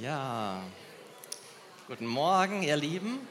Ja, 0.00 0.62
guten 1.86 2.06
Morgen, 2.06 2.62
ihr 2.62 2.76
Lieben. 2.76 3.26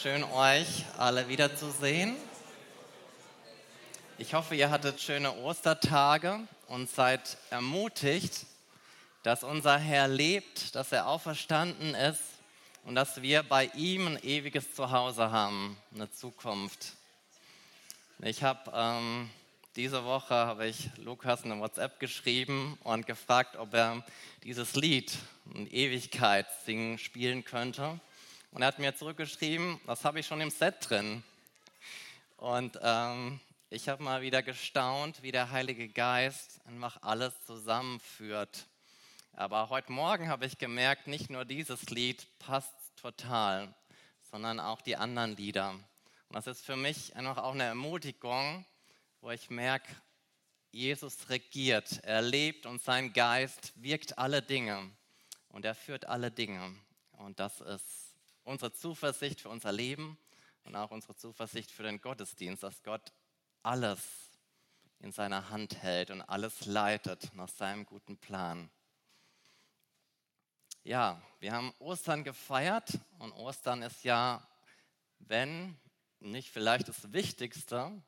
Schön 0.00 0.22
euch 0.22 0.84
alle 0.98 1.28
wiederzusehen. 1.28 2.14
Ich 4.18 4.34
hoffe, 4.34 4.54
ihr 4.54 4.70
hattet 4.70 5.00
schöne 5.00 5.32
Ostertage 5.32 6.38
und 6.68 6.88
seid 6.88 7.38
ermutigt, 7.50 8.46
dass 9.24 9.42
unser 9.42 9.78
Herr 9.78 10.06
lebt, 10.06 10.76
dass 10.76 10.92
er 10.92 11.08
auferstanden 11.08 11.96
ist 11.96 12.22
und 12.84 12.94
dass 12.94 13.20
wir 13.20 13.42
bei 13.42 13.64
ihm 13.74 14.06
ein 14.06 14.22
ewiges 14.22 14.74
Zuhause 14.74 15.32
haben, 15.32 15.76
eine 15.92 16.08
Zukunft. 16.12 16.92
Ich 18.20 18.44
habe 18.44 18.70
ähm, 18.72 19.30
diese 19.76 20.04
Woche 20.04 20.34
habe 20.34 20.66
ich 20.66 20.90
Lukas 20.98 21.44
eine 21.44 21.58
WhatsApp 21.58 21.98
geschrieben 21.98 22.78
und 22.82 23.06
gefragt, 23.06 23.56
ob 23.56 23.72
er 23.72 24.04
dieses 24.44 24.74
Lied 24.74 25.16
in 25.54 25.66
Ewigkeit 25.66 26.46
singen, 26.66 26.98
spielen 26.98 27.42
könnte. 27.42 27.98
Und 28.50 28.60
er 28.60 28.68
hat 28.68 28.78
mir 28.78 28.94
zurückgeschrieben, 28.94 29.80
das 29.86 30.04
habe 30.04 30.20
ich 30.20 30.26
schon 30.26 30.42
im 30.42 30.50
Set 30.50 30.74
drin. 30.80 31.22
Und 32.36 32.78
ähm, 32.82 33.40
ich 33.70 33.88
habe 33.88 34.02
mal 34.02 34.20
wieder 34.20 34.42
gestaunt, 34.42 35.22
wie 35.22 35.32
der 35.32 35.50
Heilige 35.52 35.88
Geist 35.88 36.60
einfach 36.66 36.98
alles 37.00 37.32
zusammenführt. 37.46 38.66
Aber 39.32 39.70
heute 39.70 39.90
Morgen 39.90 40.28
habe 40.28 40.44
ich 40.44 40.58
gemerkt, 40.58 41.06
nicht 41.06 41.30
nur 41.30 41.46
dieses 41.46 41.88
Lied 41.88 42.26
passt 42.38 42.74
total, 43.00 43.74
sondern 44.30 44.60
auch 44.60 44.82
die 44.82 44.96
anderen 44.96 45.34
Lieder. 45.34 45.70
Und 45.70 46.36
das 46.36 46.46
ist 46.46 46.62
für 46.62 46.76
mich 46.76 47.16
einfach 47.16 47.38
auch 47.38 47.54
eine 47.54 47.64
Ermutigung, 47.64 48.66
wo 49.22 49.30
ich 49.30 49.50
merke, 49.50 49.94
Jesus 50.72 51.28
regiert, 51.28 52.00
er 52.02 52.20
lebt 52.20 52.66
und 52.66 52.82
sein 52.82 53.12
Geist 53.12 53.72
wirkt 53.76 54.18
alle 54.18 54.42
Dinge 54.42 54.90
und 55.48 55.64
er 55.64 55.76
führt 55.76 56.06
alle 56.06 56.32
Dinge. 56.32 56.74
Und 57.12 57.38
das 57.38 57.60
ist 57.60 58.16
unsere 58.42 58.72
Zuversicht 58.72 59.40
für 59.40 59.48
unser 59.48 59.70
Leben 59.70 60.18
und 60.64 60.74
auch 60.74 60.90
unsere 60.90 61.14
Zuversicht 61.14 61.70
für 61.70 61.84
den 61.84 62.00
Gottesdienst, 62.00 62.64
dass 62.64 62.82
Gott 62.82 63.12
alles 63.62 64.02
in 64.98 65.12
seiner 65.12 65.50
Hand 65.50 65.80
hält 65.82 66.10
und 66.10 66.20
alles 66.22 66.66
leitet 66.66 67.32
nach 67.34 67.48
seinem 67.48 67.86
guten 67.86 68.16
Plan. 68.16 68.70
Ja, 70.82 71.22
wir 71.38 71.52
haben 71.52 71.72
Ostern 71.78 72.24
gefeiert 72.24 72.98
und 73.20 73.30
Ostern 73.32 73.82
ist 73.82 74.02
ja, 74.02 74.44
wenn 75.20 75.78
nicht 76.18 76.50
vielleicht 76.50 76.88
das 76.88 77.12
Wichtigste, 77.12 78.02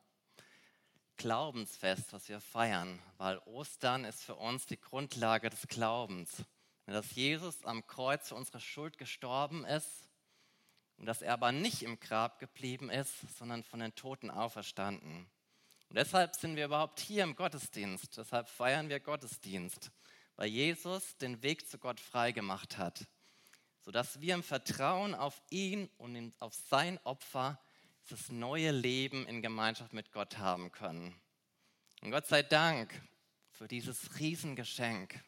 Glaubensfest, 1.16 2.12
was 2.12 2.28
wir 2.28 2.40
feiern, 2.40 3.00
weil 3.18 3.38
Ostern 3.46 4.04
ist 4.04 4.22
für 4.22 4.34
uns 4.34 4.66
die 4.66 4.80
Grundlage 4.80 5.50
des 5.50 5.66
Glaubens. 5.68 6.44
Dass 6.86 7.14
Jesus 7.14 7.64
am 7.64 7.86
Kreuz 7.86 8.28
für 8.28 8.34
unsere 8.34 8.60
Schuld 8.60 8.98
gestorben 8.98 9.64
ist 9.64 10.08
und 10.98 11.06
dass 11.06 11.22
er 11.22 11.32
aber 11.32 11.50
nicht 11.50 11.82
im 11.82 11.98
Grab 11.98 12.38
geblieben 12.38 12.90
ist, 12.90 13.14
sondern 13.38 13.64
von 13.64 13.80
den 13.80 13.94
Toten 13.94 14.30
auferstanden. 14.30 15.26
Und 15.88 15.96
deshalb 15.96 16.34
sind 16.34 16.56
wir 16.56 16.66
überhaupt 16.66 17.00
hier 17.00 17.22
im 17.22 17.36
Gottesdienst. 17.36 18.16
Deshalb 18.16 18.48
feiern 18.48 18.88
wir 18.88 19.00
Gottesdienst, 19.00 19.92
weil 20.36 20.48
Jesus 20.48 21.16
den 21.18 21.42
Weg 21.42 21.68
zu 21.68 21.78
Gott 21.78 22.00
freigemacht 22.00 22.76
hat, 22.78 23.06
sodass 23.80 24.20
wir 24.20 24.34
im 24.34 24.42
Vertrauen 24.42 25.14
auf 25.14 25.40
ihn 25.50 25.88
und 25.96 26.34
auf 26.40 26.54
sein 26.54 26.98
Opfer 27.04 27.60
das 28.10 28.30
neue 28.30 28.70
Leben 28.70 29.26
in 29.26 29.42
Gemeinschaft 29.42 29.92
mit 29.92 30.12
Gott 30.12 30.38
haben 30.38 30.72
können. 30.72 31.14
Und 32.02 32.10
Gott 32.10 32.26
sei 32.26 32.42
Dank 32.42 32.92
für 33.50 33.66
dieses 33.68 34.18
Riesengeschenk. 34.18 35.22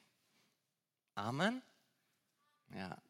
Amen? 1.15 1.63
Ja. 2.75 3.01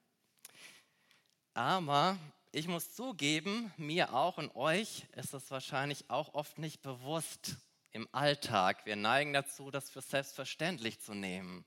Aber 1.55 2.19
ich 2.53 2.69
muss 2.69 2.95
zugeben, 2.95 3.73
mir 3.77 4.15
auch 4.15 4.39
und 4.39 4.55
euch 4.55 5.07
ist 5.17 5.35
das 5.35 5.51
wahrscheinlich 5.51 6.09
auch 6.11 6.35
oft 6.35 6.59
nicht 6.59 6.83
bewusst 6.83 7.57
im 7.91 8.09
Alltag. 8.13 8.87
Wir 8.87 8.97
neigen 8.97 9.33
dazu, 9.33 9.71
das 9.71 9.91
für 9.91 10.03
selbstverständlich 10.03 11.01
zu 11.01 11.15
nehmen, 11.15 11.65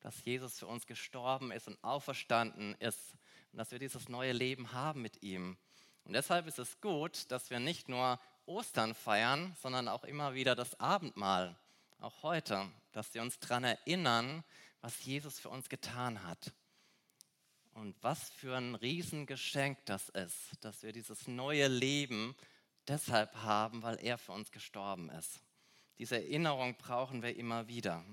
dass 0.00 0.24
Jesus 0.24 0.58
für 0.58 0.66
uns 0.66 0.86
gestorben 0.86 1.50
ist 1.50 1.68
und 1.68 1.82
auferstanden 1.82 2.74
ist 2.78 3.14
und 3.52 3.58
dass 3.58 3.70
wir 3.70 3.78
dieses 3.78 4.08
neue 4.08 4.32
Leben 4.32 4.72
haben 4.72 5.02
mit 5.02 5.22
ihm. 5.22 5.58
Und 6.04 6.12
deshalb 6.12 6.46
ist 6.46 6.58
es 6.58 6.80
gut, 6.80 7.30
dass 7.30 7.50
wir 7.50 7.60
nicht 7.60 7.88
nur 7.88 8.20
Ostern 8.46 8.94
feiern, 8.94 9.56
sondern 9.60 9.88
auch 9.88 10.04
immer 10.04 10.34
wieder 10.34 10.54
das 10.54 10.78
Abendmahl, 10.78 11.56
auch 11.98 12.22
heute, 12.22 12.70
dass 12.92 13.14
wir 13.14 13.22
uns 13.22 13.38
daran 13.38 13.64
erinnern, 13.64 14.44
was 14.82 15.02
Jesus 15.04 15.38
für 15.38 15.48
uns 15.48 15.68
getan 15.68 16.22
hat. 16.24 16.52
Und 17.72 17.96
was 18.02 18.30
für 18.30 18.56
ein 18.56 18.74
Riesengeschenk 18.74 19.78
das 19.86 20.10
ist, 20.10 20.52
dass 20.60 20.82
wir 20.82 20.92
dieses 20.92 21.26
neue 21.26 21.66
Leben 21.66 22.36
deshalb 22.86 23.34
haben, 23.36 23.82
weil 23.82 23.98
er 24.04 24.18
für 24.18 24.32
uns 24.32 24.52
gestorben 24.52 25.10
ist. 25.10 25.40
Diese 25.98 26.16
Erinnerung 26.16 26.76
brauchen 26.76 27.22
wir 27.22 27.34
immer 27.36 27.66
wieder. 27.66 28.04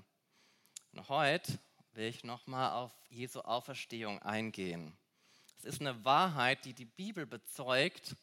Und 0.94 1.10
heute 1.10 1.60
will 1.94 2.06
ich 2.06 2.24
nochmal 2.24 2.72
auf 2.72 2.92
Jesu 3.10 3.42
Auferstehung 3.42 4.20
eingehen. 4.22 4.98
Es 5.64 5.76
ist 5.76 5.82
eine 5.82 6.04
Wahrheit, 6.04 6.66
die 6.66 6.74
die 6.74 6.86
Bibel 6.86 7.28
bezeugt. 7.28 8.16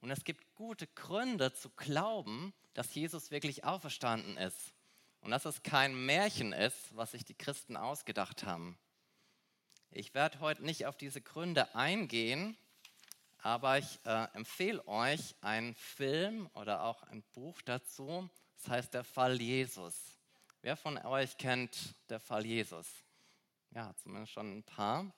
Und 0.00 0.10
es 0.10 0.24
gibt 0.24 0.54
gute 0.54 0.86
Gründe 0.86 1.52
zu 1.52 1.68
glauben, 1.68 2.54
dass 2.72 2.94
Jesus 2.94 3.30
wirklich 3.30 3.64
auferstanden 3.64 4.38
ist. 4.38 4.72
Und 5.20 5.30
dass 5.30 5.44
es 5.44 5.62
kein 5.62 6.06
Märchen 6.06 6.54
ist, 6.54 6.96
was 6.96 7.10
sich 7.10 7.22
die 7.22 7.34
Christen 7.34 7.76
ausgedacht 7.76 8.44
haben. 8.44 8.78
Ich 9.90 10.14
werde 10.14 10.40
heute 10.40 10.64
nicht 10.64 10.86
auf 10.86 10.96
diese 10.96 11.20
Gründe 11.20 11.74
eingehen, 11.74 12.56
aber 13.40 13.76
ich 13.76 14.00
äh, 14.06 14.28
empfehle 14.32 14.86
euch 14.88 15.34
einen 15.42 15.74
Film 15.74 16.48
oder 16.54 16.84
auch 16.84 17.02
ein 17.02 17.22
Buch 17.34 17.60
dazu. 17.60 18.30
Das 18.56 18.70
heißt 18.70 18.94
Der 18.94 19.04
Fall 19.04 19.38
Jesus. 19.38 20.16
Wer 20.62 20.78
von 20.78 20.96
euch 20.96 21.36
kennt 21.36 21.94
der 22.08 22.20
Fall 22.20 22.46
Jesus? 22.46 22.86
Ja, 23.72 23.94
zumindest 23.96 24.32
schon 24.32 24.56
ein 24.56 24.62
paar. 24.62 25.12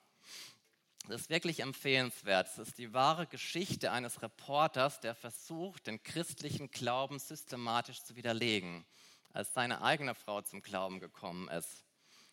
Das 1.08 1.22
ist 1.22 1.30
wirklich 1.30 1.60
empfehlenswert. 1.60 2.48
Es 2.48 2.58
ist 2.58 2.76
die 2.76 2.92
wahre 2.92 3.26
Geschichte 3.26 3.92
eines 3.92 4.20
Reporters, 4.20 5.00
der 5.00 5.14
versucht, 5.14 5.86
den 5.86 6.02
christlichen 6.02 6.70
Glauben 6.70 7.18
systematisch 7.18 8.02
zu 8.02 8.14
widerlegen, 8.14 8.84
als 9.32 9.54
seine 9.54 9.80
eigene 9.80 10.14
Frau 10.14 10.42
zum 10.42 10.60
Glauben 10.60 11.00
gekommen 11.00 11.48
ist. 11.48 11.82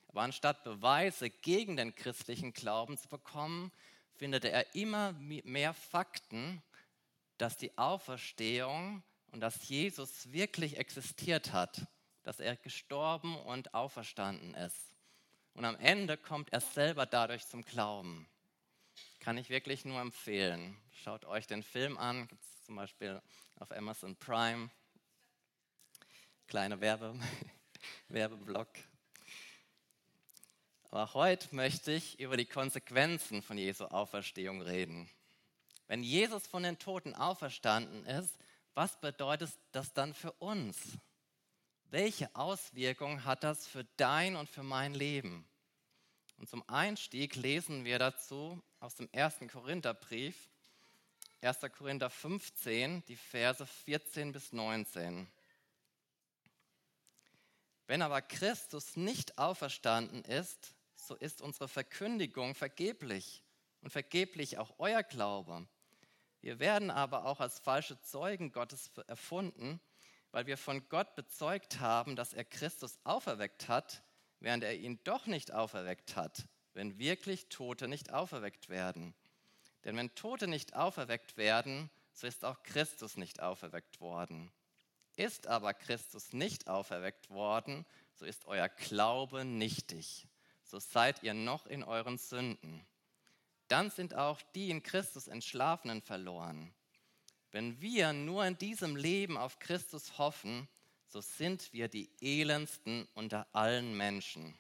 Aber 0.10 0.24
anstatt 0.24 0.66
Beweise 0.66 1.30
gegen 1.30 1.78
den 1.78 1.96
christlichen 1.96 2.52
Glauben 2.52 2.98
zu 2.98 3.08
bekommen, 3.08 3.72
findet 4.14 4.44
er 4.44 4.76
immer 4.76 5.14
mehr 5.14 5.74
Fakten, 5.74 6.62
dass 7.38 7.56
die 7.56 7.78
Auferstehung 7.78 9.04
und 9.32 9.40
dass 9.40 9.70
Jesus 9.70 10.34
wirklich 10.34 10.76
existiert 10.76 11.54
hat, 11.54 11.88
dass 12.24 12.42
er 12.42 12.58
gestorben 12.58 13.38
und 13.38 13.74
auferstanden 13.74 14.54
ist. 14.54 14.94
Und 15.54 15.64
am 15.64 15.78
Ende 15.78 16.18
kommt 16.18 16.52
er 16.52 16.60
selber 16.60 17.06
dadurch 17.06 17.48
zum 17.48 17.64
Glauben. 17.64 18.28
Kann 19.26 19.40
ich 19.40 19.50
wirklich 19.50 19.86
nur 19.86 20.00
empfehlen. 20.02 20.78
Schaut 21.04 21.26
euch 21.26 21.48
den 21.48 21.64
Film 21.64 21.98
an, 21.98 22.28
gibt 22.28 22.44
es 22.44 22.62
zum 22.62 22.76
Beispiel 22.76 23.20
auf 23.56 23.72
Amazon 23.72 24.16
Prime. 24.18 24.70
Kleine 26.46 26.80
Werbe, 26.80 27.20
Werbeblock. 28.08 28.68
Aber 30.92 31.12
heute 31.16 31.56
möchte 31.56 31.92
ich 31.92 32.20
über 32.20 32.38
die 32.38 32.46
Konsequenzen 32.46 33.42
von 33.42 33.58
Jesu 33.58 33.86
Auferstehung 33.86 34.62
reden. 34.62 35.10
Wenn 35.88 36.04
Jesus 36.04 36.46
von 36.46 36.62
den 36.62 36.78
Toten 36.78 37.16
auferstanden 37.16 38.06
ist, 38.06 38.38
was 38.76 39.02
bedeutet 39.02 39.50
das 39.72 39.92
dann 39.92 40.14
für 40.14 40.34
uns? 40.34 41.00
Welche 41.86 42.30
Auswirkungen 42.36 43.26
hat 43.26 43.44
das 43.44 43.66
für 43.66 43.86
dein 43.98 44.36
und 44.36 44.52
für 44.52 44.62
mein 44.62 44.94
Leben? 44.94 45.48
Und 46.38 46.50
zum 46.50 46.68
Einstieg 46.68 47.36
lesen 47.36 47.86
wir 47.86 48.00
dazu 48.00 48.62
aus 48.80 48.96
dem 48.96 49.10
ersten 49.12 49.48
Korintherbrief, 49.48 50.50
1. 51.42 51.60
Korinther 51.78 52.10
15, 52.10 53.06
die 53.06 53.16
Verse 53.16 53.66
14 53.66 54.32
bis 54.32 54.52
19. 54.52 55.28
Wenn 57.88 58.02
aber 58.02 58.22
Christus 58.22 58.96
nicht 58.96 59.38
auferstanden 59.38 60.24
ist, 60.24 60.74
so 60.96 61.16
ist 61.16 61.42
unsere 61.42 61.68
Verkündigung 61.68 62.56
vergeblich 62.56 63.44
und 63.82 63.92
vergeblich 63.92 64.58
auch 64.58 64.74
euer 64.80 65.04
Glaube. 65.04 65.68
Wir 66.42 66.60
werden 66.60 66.90
aber 66.90 67.26
auch 67.26 67.40
als 67.40 67.60
falsche 67.60 68.00
Zeugen 68.02 68.52
Gottes 68.52 68.90
erfunden, 69.08 69.80
weil 70.32 70.48
wir 70.48 70.58
von 70.58 70.88
Gott 70.90 71.16
bezeugt 71.16 71.80
haben, 71.80 72.16
dass 72.16 72.34
er 72.34 72.44
Christus 72.44 72.98
auferweckt 73.04 73.68
hat, 73.68 74.04
während 74.40 74.64
er 74.64 74.76
ihn 74.76 75.00
doch 75.04 75.26
nicht 75.26 75.54
auferweckt 75.54 76.16
hat, 76.16 76.46
wenn 76.74 77.00
wirklich 77.00 77.48
Tote 77.50 77.88
nicht 77.88 78.12
auferweckt 78.12 78.70
werden. 78.70 79.14
Denn 79.84 79.96
wenn 79.98 80.14
Tote 80.16 80.48
nicht 80.48 80.76
auferweckt 80.76 81.38
werden, 81.38 81.90
so 82.12 82.28
ist 82.28 82.44
auch 82.44 82.64
Christus 82.64 83.18
nicht 83.18 83.42
auferweckt 83.42 84.00
worden. 84.00 84.52
Ist 85.16 85.48
aber 85.48 85.74
Christus 85.74 86.34
nicht 86.34 86.68
auferweckt 86.68 87.30
worden, 87.30 87.86
so 88.14 88.26
ist 88.26 88.46
euer 88.46 88.70
Glaube 88.70 89.46
nichtig. 89.46 90.28
so 90.64 90.80
seid 90.80 91.24
ihr 91.24 91.34
noch 91.34 91.68
in 91.68 91.84
euren 91.84 92.18
Sünden. 92.18 92.86
Dann 93.68 93.90
sind 93.90 94.14
auch 94.16 94.42
die 94.54 94.70
in 94.70 94.84
Christus 94.84 95.28
Entschlafenen 95.28 96.02
verloren. 96.02 96.74
Wenn 97.52 97.80
wir 97.82 98.14
nur 98.14 98.46
in 98.46 98.58
diesem 98.58 98.96
Leben 98.96 99.38
auf 99.38 99.60
Christus 99.60 100.18
hoffen, 100.18 100.68
so 101.08 101.22
sind 101.22 101.72
wir 101.74 101.88
die 101.88 102.10
elendsten 102.22 103.08
unter 103.14 103.48
allen 103.54 103.96
Menschen. 103.96 104.58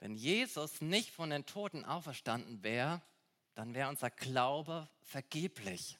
Wenn 0.00 0.14
Jesus 0.14 0.80
nicht 0.80 1.10
von 1.10 1.30
den 1.30 1.44
Toten 1.44 1.84
auferstanden 1.84 2.62
wäre, 2.62 3.02
dann 3.54 3.74
wäre 3.74 3.90
unser 3.90 4.10
Glaube 4.10 4.88
vergeblich. 5.02 5.98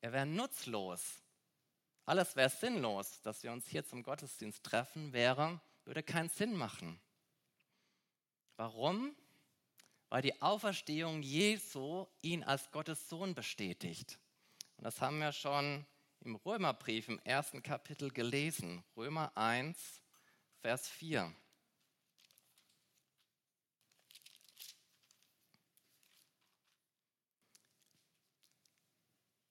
Er 0.00 0.12
wäre 0.12 0.26
nutzlos. 0.26 1.22
Alles 2.04 2.34
wäre 2.34 2.50
sinnlos, 2.50 3.20
dass 3.22 3.44
wir 3.44 3.52
uns 3.52 3.68
hier 3.68 3.84
zum 3.84 4.02
Gottesdienst 4.02 4.64
treffen, 4.64 5.12
wäre, 5.12 5.60
würde 5.84 6.02
keinen 6.02 6.28
Sinn 6.28 6.54
machen. 6.54 7.00
Warum? 8.56 9.14
Weil 10.08 10.22
die 10.22 10.42
Auferstehung 10.42 11.22
Jesu 11.22 12.06
ihn 12.20 12.42
als 12.42 12.70
Gottes 12.72 13.08
Sohn 13.08 13.34
bestätigt. 13.34 14.18
Und 14.82 14.86
das 14.86 15.00
haben 15.00 15.20
wir 15.20 15.30
schon 15.30 15.86
im 16.22 16.34
Römerbrief 16.34 17.06
im 17.06 17.20
ersten 17.20 17.62
Kapitel 17.62 18.10
gelesen. 18.10 18.82
Römer 18.96 19.30
1, 19.36 19.78
Vers 20.60 20.88
4. 20.88 21.32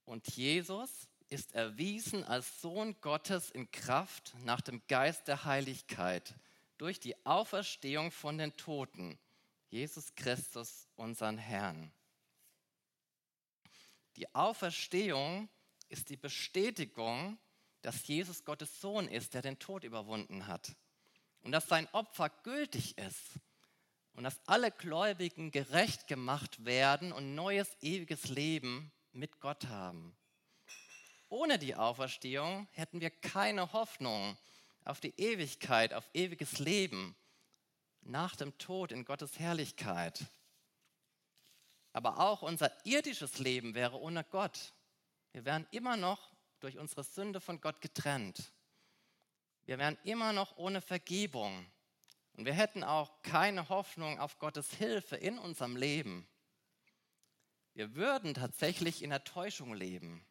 Und 0.04 0.28
Jesus 0.36 1.08
ist 1.30 1.54
erwiesen 1.54 2.26
als 2.26 2.60
Sohn 2.60 3.00
Gottes 3.00 3.52
in 3.52 3.72
Kraft 3.72 4.36
nach 4.40 4.60
dem 4.60 4.82
Geist 4.90 5.30
der 5.30 5.46
Heiligkeit 5.46 6.36
durch 6.78 7.00
die 7.00 7.16
Auferstehung 7.26 8.12
von 8.12 8.38
den 8.38 8.58
Toten, 8.58 9.18
Jesus 9.70 10.14
Christus, 10.14 10.90
unseren 10.98 11.38
Herrn. 11.38 11.94
Die 14.16 14.34
Auferstehung 14.36 15.50
ist 15.90 16.10
die 16.10 16.18
Bestätigung, 16.18 17.38
dass 17.82 18.08
Jesus 18.08 18.46
Gottes 18.46 18.80
Sohn 18.80 19.08
ist, 19.08 19.34
der 19.34 19.42
den 19.42 19.60
Tod 19.60 19.84
überwunden 19.84 20.48
hat 20.48 20.76
und 21.42 21.52
dass 21.52 21.68
sein 21.68 21.88
Opfer 21.94 22.30
gültig 22.30 22.98
ist 22.98 23.40
und 24.14 24.24
dass 24.24 24.40
alle 24.48 24.72
Gläubigen 24.72 25.52
gerecht 25.52 26.08
gemacht 26.08 26.66
werden 26.66 27.12
und 27.12 27.36
neues 27.36 27.76
ewiges 27.82 28.28
Leben 28.28 28.92
mit 29.12 29.40
Gott 29.40 29.68
haben. 29.68 30.16
Ohne 31.30 31.58
die 31.58 31.76
Auferstehung 31.76 32.68
hätten 32.72 33.00
wir 33.00 33.10
keine 33.10 33.72
Hoffnung 33.74 34.38
auf 34.84 35.00
die 35.00 35.14
Ewigkeit, 35.18 35.94
auf 35.94 36.10
ewiges 36.14 36.60
Leben 36.60 37.16
nach 38.02 38.36
dem 38.36 38.58
Tod 38.58 38.92
in 38.92 39.06
Gottes 39.06 39.40
Herrlichkeit. 39.40 40.26
Aber 41.94 42.20
auch 42.20 42.42
unser 42.42 42.72
irdisches 42.86 43.40
Leben 43.40 43.76
wäre 43.76 44.00
ohne 44.00 44.24
Gott. 44.24 44.74
Wir 45.34 45.46
wären 45.46 45.68
immer 45.72 45.98
noch 45.98 46.32
durch 46.60 46.78
unsere 46.78 47.04
Sünde 47.04 47.42
von 47.42 47.60
Gott 47.60 47.82
getrennt. 47.82 48.52
Wir 49.66 49.78
wären 49.78 49.98
immer 50.04 50.34
noch 50.34 50.58
ohne 50.58 50.82
Vergebung. 50.82 51.66
Und 52.34 52.46
wir 52.46 52.54
hätten 52.54 52.84
auch 52.84 53.22
keine 53.24 53.70
Hoffnung 53.70 54.20
auf 54.20 54.40
Gottes 54.40 54.74
Hilfe 54.74 55.16
in 55.16 55.38
unserem 55.38 55.76
Leben. 55.76 56.28
Wir 57.74 57.96
würden 57.96 58.34
tatsächlich 58.34 59.04
in 59.04 59.10
der 59.10 59.24
Täuschung 59.24 59.74
leben. 59.74 60.26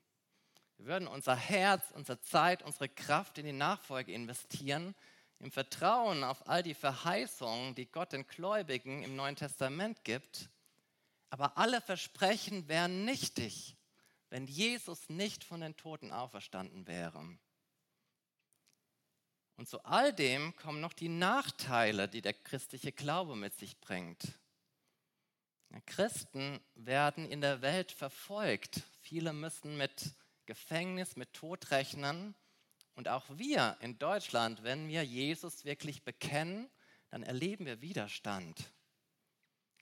Wir 0.77 0.87
würden 0.87 1.09
unser 1.09 1.37
Herz, 1.37 1.85
unsere 1.93 2.21
Zeit, 2.21 2.63
unsere 2.63 2.89
Kraft 2.89 3.39
in 3.39 3.45
die 3.45 3.53
Nachfolge 3.53 4.13
investieren, 4.13 4.95
im 5.39 5.51
Vertrauen 5.51 6.23
auf 6.25 6.49
all 6.49 6.63
die 6.63 6.75
Verheißungen, 6.75 7.75
die 7.75 7.87
Gott 7.87 8.13
den 8.13 8.27
Gläubigen 8.27 9.03
im 9.03 9.17
Neuen 9.17 9.37
Testament 9.37 10.05
gibt. 10.05 10.51
Aber 11.31 11.57
alle 11.57 11.81
Versprechen 11.81 12.69
wären 12.69 13.05
nichtig, 13.05 13.77
wenn 14.29 14.47
Jesus 14.47 15.09
nicht 15.09 15.45
von 15.45 15.61
den 15.61 15.77
Toten 15.77 16.13
auferstanden 16.13 16.87
wäre. 16.87 17.39
Und 19.57 19.69
zu 19.69 19.85
all 19.85 20.13
dem 20.13 20.57
kommen 20.57 20.81
noch 20.81 20.93
die 20.93 21.09
Nachteile, 21.09 22.09
die 22.09 22.23
der 22.23 22.35
christliche 22.35 22.93
Glaube 22.93 23.37
mit 23.37 23.55
sich 23.55 23.79
bringt. 23.81 24.39
Christen 25.87 26.61
werden 26.75 27.27
in 27.31 27.41
der 27.41 27.63
Welt 27.63 27.93
verfolgt. 27.93 28.83
Viele 29.01 29.33
müssen 29.33 29.77
mit 29.77 30.15
Gefängnis 30.47 31.15
mit 31.15 31.33
Tod 31.33 31.71
rechnen. 31.71 32.35
Und 32.95 33.09
auch 33.09 33.25
wir 33.31 33.77
in 33.81 33.99
Deutschland, 33.99 34.65
wenn 34.65 34.89
wir 34.89 35.05
Jesus 35.05 35.65
wirklich 35.65 36.03
bekennen, 36.03 36.69
dann 37.11 37.23
erleben 37.23 37.67
wir 37.67 37.81
Widerstand. 37.81 38.73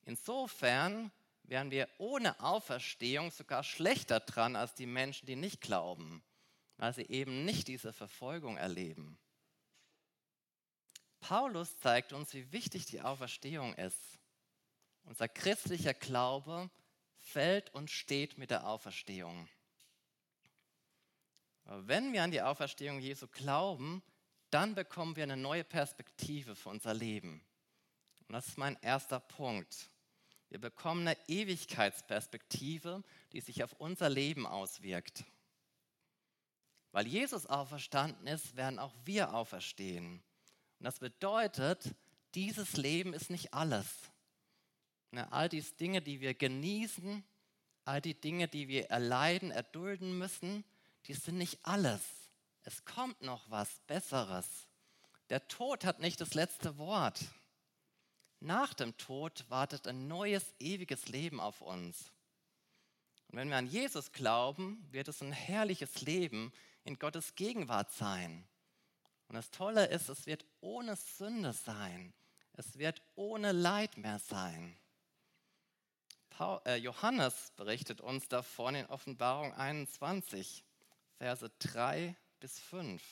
Insofern 0.04 1.10
wären 1.48 1.70
wir 1.70 1.88
ohne 1.98 2.38
Auferstehung 2.40 3.30
sogar 3.30 3.64
schlechter 3.64 4.20
dran 4.20 4.54
als 4.54 4.74
die 4.74 4.86
Menschen, 4.86 5.26
die 5.26 5.36
nicht 5.36 5.60
glauben, 5.60 6.22
weil 6.76 6.92
sie 6.92 7.06
eben 7.06 7.44
nicht 7.44 7.68
diese 7.68 7.92
Verfolgung 7.92 8.56
erleben. 8.56 9.18
Paulus 11.20 11.78
zeigt 11.78 12.12
uns, 12.12 12.32
wie 12.34 12.52
wichtig 12.52 12.86
die 12.86 13.00
Auferstehung 13.00 13.74
ist. 13.74 14.18
Unser 15.04 15.26
christlicher 15.26 15.94
Glaube 15.94 16.70
fällt 17.16 17.74
und 17.74 17.90
steht 17.90 18.38
mit 18.38 18.50
der 18.50 18.66
Auferstehung. 18.66 19.48
Aber 21.64 21.88
wenn 21.88 22.12
wir 22.12 22.22
an 22.22 22.30
die 22.30 22.42
Auferstehung 22.42 23.00
Jesu 23.00 23.26
glauben, 23.26 24.02
dann 24.50 24.74
bekommen 24.74 25.16
wir 25.16 25.24
eine 25.24 25.36
neue 25.36 25.64
Perspektive 25.64 26.54
für 26.54 26.68
unser 26.68 26.94
Leben. 26.94 27.42
Und 28.26 28.34
das 28.34 28.48
ist 28.48 28.58
mein 28.58 28.78
erster 28.82 29.20
Punkt. 29.20 29.90
Wir 30.50 30.60
bekommen 30.60 31.06
eine 31.06 31.16
Ewigkeitsperspektive, 31.28 33.02
die 33.32 33.40
sich 33.40 33.62
auf 33.62 33.74
unser 33.74 34.08
Leben 34.08 34.46
auswirkt. 34.46 35.24
Weil 36.92 37.06
Jesus 37.06 37.46
auferstanden 37.46 38.26
ist, 38.26 38.56
werden 38.56 38.78
auch 38.78 38.94
wir 39.04 39.34
auferstehen. 39.34 40.22
Und 40.78 40.84
das 40.84 40.98
bedeutet, 41.00 41.94
dieses 42.34 42.76
Leben 42.76 43.12
ist 43.12 43.30
nicht 43.30 43.52
alles. 43.52 43.86
All 45.30 45.48
die 45.48 45.62
Dinge, 45.62 46.02
die 46.02 46.20
wir 46.20 46.34
genießen, 46.34 47.24
all 47.84 48.00
die 48.00 48.18
Dinge, 48.18 48.48
die 48.48 48.68
wir 48.68 48.90
erleiden, 48.90 49.50
erdulden 49.50 50.16
müssen, 50.18 50.64
die 51.06 51.14
sind 51.14 51.38
nicht 51.38 51.58
alles. 51.62 52.00
Es 52.62 52.84
kommt 52.84 53.22
noch 53.22 53.50
was 53.50 53.80
Besseres. 53.86 54.46
Der 55.30 55.46
Tod 55.48 55.84
hat 55.84 56.00
nicht 56.00 56.20
das 56.20 56.34
letzte 56.34 56.78
Wort. 56.78 57.20
Nach 58.40 58.72
dem 58.74 58.96
Tod 58.96 59.44
wartet 59.48 59.88
ein 59.88 60.06
neues, 60.06 60.54
ewiges 60.58 61.08
Leben 61.08 61.40
auf 61.40 61.60
uns. 61.60 62.12
Und 63.28 63.38
wenn 63.38 63.48
wir 63.48 63.56
an 63.56 63.66
Jesus 63.66 64.12
glauben, 64.12 64.86
wird 64.90 65.08
es 65.08 65.20
ein 65.20 65.32
herrliches 65.32 66.00
Leben 66.02 66.52
in 66.84 66.98
Gottes 66.98 67.34
Gegenwart 67.34 67.92
sein. 67.92 68.46
Und 69.28 69.34
das 69.34 69.50
Tolle 69.50 69.86
ist, 69.86 70.08
es 70.08 70.26
wird 70.26 70.46
ohne 70.60 70.96
Sünde 70.96 71.52
sein. 71.52 72.14
Es 72.54 72.78
wird 72.78 73.02
ohne 73.14 73.52
Leid 73.52 73.98
mehr 73.98 74.18
sein. 74.18 74.76
Äh, 76.64 76.76
Johannes 76.76 77.52
berichtet 77.56 78.00
uns 78.00 78.28
davon 78.28 78.74
in 78.74 78.86
Offenbarung 78.86 79.52
21. 79.52 80.64
Verse 81.18 81.50
3 81.58 82.16
bis 82.38 82.58
5. 82.60 83.02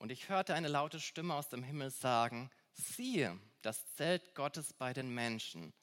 Und 0.00 0.10
ich 0.10 0.30
hörte 0.30 0.54
eine 0.54 0.68
laute 0.68 0.98
Stimme 0.98 1.34
aus 1.34 1.50
dem 1.50 1.62
Himmel 1.62 1.90
sagen, 1.90 2.50
siehe, 2.72 3.38
das 3.60 3.84
Zelt 3.96 4.34
Gottes 4.34 4.72
bei 4.72 4.94
den 4.94 5.14
Menschen, 5.14 5.74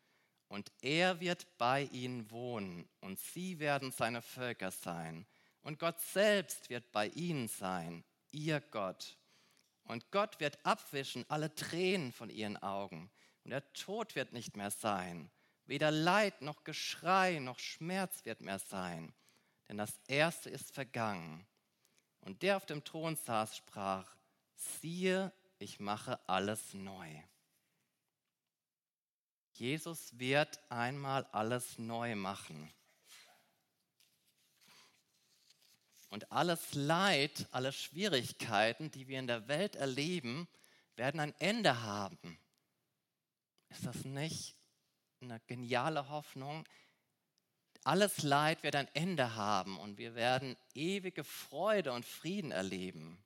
und 0.48 0.72
er 0.82 1.20
wird 1.20 1.46
bei 1.60 1.84
ihnen 1.92 2.32
wohnen, 2.32 2.90
und 3.00 3.20
sie 3.20 3.60
werden 3.60 3.92
seine 3.92 4.24
Völker 4.24 4.72
sein, 4.72 5.28
und 5.62 5.78
Gott 5.78 6.02
selbst 6.02 6.72
wird 6.72 6.92
bei 6.92 7.10
ihnen 7.10 7.48
sein, 7.48 8.04
ihr 8.32 8.60
Gott. 8.60 9.20
Und 9.84 10.10
Gott 10.10 10.40
wird 10.40 10.66
abwischen 10.66 11.24
alle 11.30 11.54
Tränen 11.54 12.12
von 12.12 12.32
ihren 12.32 12.58
Augen, 12.58 13.12
und 13.44 13.52
der 13.52 13.72
Tod 13.74 14.16
wird 14.16 14.34
nicht 14.34 14.58
mehr 14.58 14.72
sein. 14.72 15.30
Weder 15.68 15.92
Leid 15.92 16.42
noch 16.42 16.64
Geschrei 16.64 17.38
noch 17.38 17.60
Schmerz 17.60 18.26
wird 18.26 18.42
mehr 18.42 18.60
sein. 18.60 19.14
Denn 19.70 19.78
das 19.78 20.00
Erste 20.08 20.50
ist 20.50 20.74
vergangen. 20.74 21.46
Und 22.28 22.42
der 22.42 22.58
auf 22.58 22.66
dem 22.66 22.84
Thron 22.84 23.16
saß, 23.16 23.56
sprach, 23.56 24.14
siehe, 24.54 25.32
ich 25.60 25.80
mache 25.80 26.20
alles 26.28 26.74
neu. 26.74 27.10
Jesus 29.54 30.20
wird 30.20 30.60
einmal 30.70 31.24
alles 31.32 31.80
neu 31.80 32.18
machen. 32.18 32.70
Und 36.10 36.30
alles 36.30 36.74
Leid, 36.74 37.48
alle 37.52 37.72
Schwierigkeiten, 37.72 38.92
die 38.92 39.08
wir 39.08 39.20
in 39.20 39.28
der 39.28 39.48
Welt 39.48 39.78
erleben, 39.78 40.50
werden 40.98 41.22
ein 41.22 41.34
Ende 41.40 41.82
haben. 41.82 42.38
Ist 43.70 43.86
das 43.86 44.04
nicht 44.04 44.58
eine 45.22 45.40
geniale 45.48 46.10
Hoffnung? 46.10 46.68
Alles 47.88 48.22
Leid 48.22 48.64
wird 48.64 48.76
ein 48.76 48.94
Ende 48.96 49.36
haben 49.36 49.80
und 49.80 49.98
wir 49.98 50.14
werden 50.14 50.58
ewige 50.74 51.24
Freude 51.24 51.94
und 51.94 52.06
Frieden 52.06 52.52
erleben. 52.52 53.18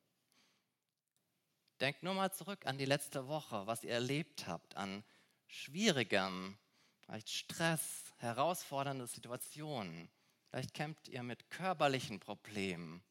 Denkt 1.80 2.04
nur 2.04 2.14
mal 2.14 2.32
zurück 2.32 2.68
an 2.68 2.78
die 2.78 2.86
letzte 2.86 3.28
Woche, 3.28 3.66
was 3.66 3.84
ihr 3.84 3.90
erlebt 3.90 4.46
habt, 4.46 4.78
an 4.78 5.04
schwierigem, 5.48 6.60
vielleicht 7.04 7.32
Stress, 7.32 8.14
herausfordernde 8.18 9.08
Situationen. 9.08 10.12
Vielleicht 10.52 10.76
kämpft 10.76 11.08
ihr 11.08 11.24
mit 11.24 11.50
körperlichen 11.50 12.20
Problemen 12.20 13.04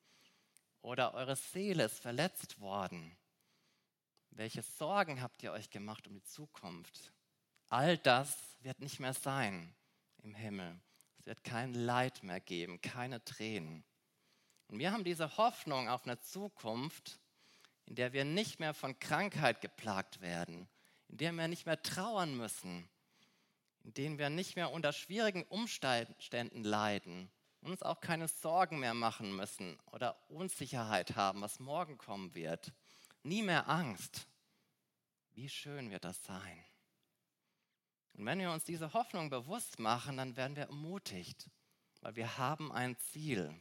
oder 0.83 1.15
eure 1.15 1.35
Seele 1.35 1.87
ist 1.87 1.99
verletzt 1.99 2.61
worden. 2.61 3.19
Welche 4.31 4.63
Sorgen 4.63 5.21
habt 5.21 5.43
ihr 5.43 5.51
euch 5.51 5.69
gemacht 5.69 6.07
um 6.07 6.15
die 6.15 6.23
Zukunft? 6.23 7.13
All 7.71 7.99
das 7.99 8.37
wird 8.61 8.79
nicht 8.79 9.01
mehr 9.01 9.15
sein 9.15 9.75
im 10.23 10.37
Himmel. 10.37 10.81
Es 11.21 11.27
wird 11.27 11.45
kein 11.45 11.75
Leid 11.75 12.23
mehr 12.23 12.41
geben, 12.41 12.81
keine 12.81 13.23
Tränen. 13.23 13.85
Und 14.69 14.79
wir 14.79 14.91
haben 14.91 15.05
diese 15.05 15.37
Hoffnung 15.37 15.89
auf 15.91 16.05
eine 16.05 16.19
Zukunft, 16.21 17.21
in 17.85 17.95
der 17.95 18.15
wir 18.15 18.25
nicht 18.25 18.59
mehr 18.59 18.73
von 18.73 18.99
Krankheit 18.99 19.61
geplagt 19.61 20.23
werden, 20.23 20.67
in 21.09 21.19
der 21.19 21.33
wir 21.33 21.47
nicht 21.47 21.67
mehr 21.67 21.83
trauern 21.83 22.35
müssen, 22.35 22.89
in 23.85 23.93
denen 23.93 24.19
wir 24.19 24.31
nicht 24.31 24.57
mehr 24.57 24.71
unter 24.71 24.95
schwierigen 24.95 25.43
Umständen 25.43 26.65
leiden, 26.65 27.31
uns 27.61 27.83
auch 27.83 28.01
keine 28.01 28.27
Sorgen 28.27 28.79
mehr 28.79 28.95
machen 28.95 29.37
müssen 29.37 29.79
oder 29.93 30.19
Unsicherheit 30.31 31.17
haben, 31.17 31.43
was 31.43 31.61
morgen 31.61 31.99
kommen 31.99 32.35
wird. 32.35 32.73
Nie 33.23 33.43
mehr 33.43 33.69
Angst. 33.69 34.27
Wie 35.35 35.51
schön 35.51 35.91
wird 35.91 36.05
das 36.05 36.25
sein. 36.25 36.65
Und 38.15 38.27
wenn 38.27 38.39
wir 38.39 38.51
uns 38.51 38.65
diese 38.65 38.93
Hoffnung 38.93 39.31
bewusst 39.31 39.79
machen, 39.79 40.17
dann 40.17 40.37
werden 40.37 40.57
wir 40.57 40.65
ermutigt, 40.65 41.49
weil 42.01 42.17
wir 42.17 42.39
haben 42.39 42.73
ein 42.73 42.99
Ziel. 42.99 43.55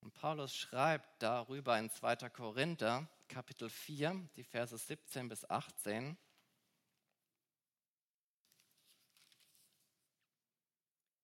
Und 0.00 0.14
Paulus 0.14 0.54
schreibt 0.54 1.22
darüber 1.22 1.78
in 1.78 1.90
2. 1.90 2.28
Korinther, 2.30 3.08
Kapitel 3.28 3.68
4, 3.68 4.28
die 4.36 4.44
Verse 4.44 4.76
17 4.76 5.28
bis 5.28 5.48
18. 5.48 6.16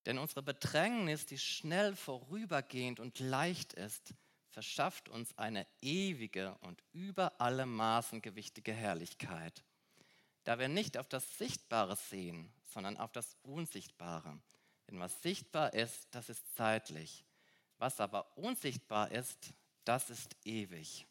Denn 0.05 0.17
unsere 0.17 0.43
Bedrängnis, 0.43 1.25
die 1.25 1.37
schnell 1.37 1.95
vorübergehend 1.95 2.99
und 2.99 3.19
leicht 3.19 3.71
ist, 3.71 4.13
verschafft 4.49 5.07
uns 5.07 5.37
eine 5.37 5.65
ewige 5.81 6.57
und 6.59 6.83
über 6.91 7.39
alle 7.39 7.65
Maßen 7.65 8.21
gewichtige 8.21 8.73
Herrlichkeit 8.73 9.63
da 10.43 10.59
wir 10.59 10.67
nicht 10.67 10.97
auf 10.97 11.07
das 11.07 11.37
Sichtbare 11.37 11.95
sehen, 11.95 12.51
sondern 12.65 12.97
auf 12.97 13.11
das 13.11 13.35
Unsichtbare. 13.43 14.39
Denn 14.89 14.99
was 14.99 15.21
sichtbar 15.21 15.73
ist, 15.73 16.07
das 16.11 16.29
ist 16.29 16.43
zeitlich. 16.55 17.23
Was 17.77 17.99
aber 17.99 18.37
unsichtbar 18.37 19.11
ist, 19.11 19.53
das 19.85 20.09
ist 20.09 20.35
ewig. 20.43 21.05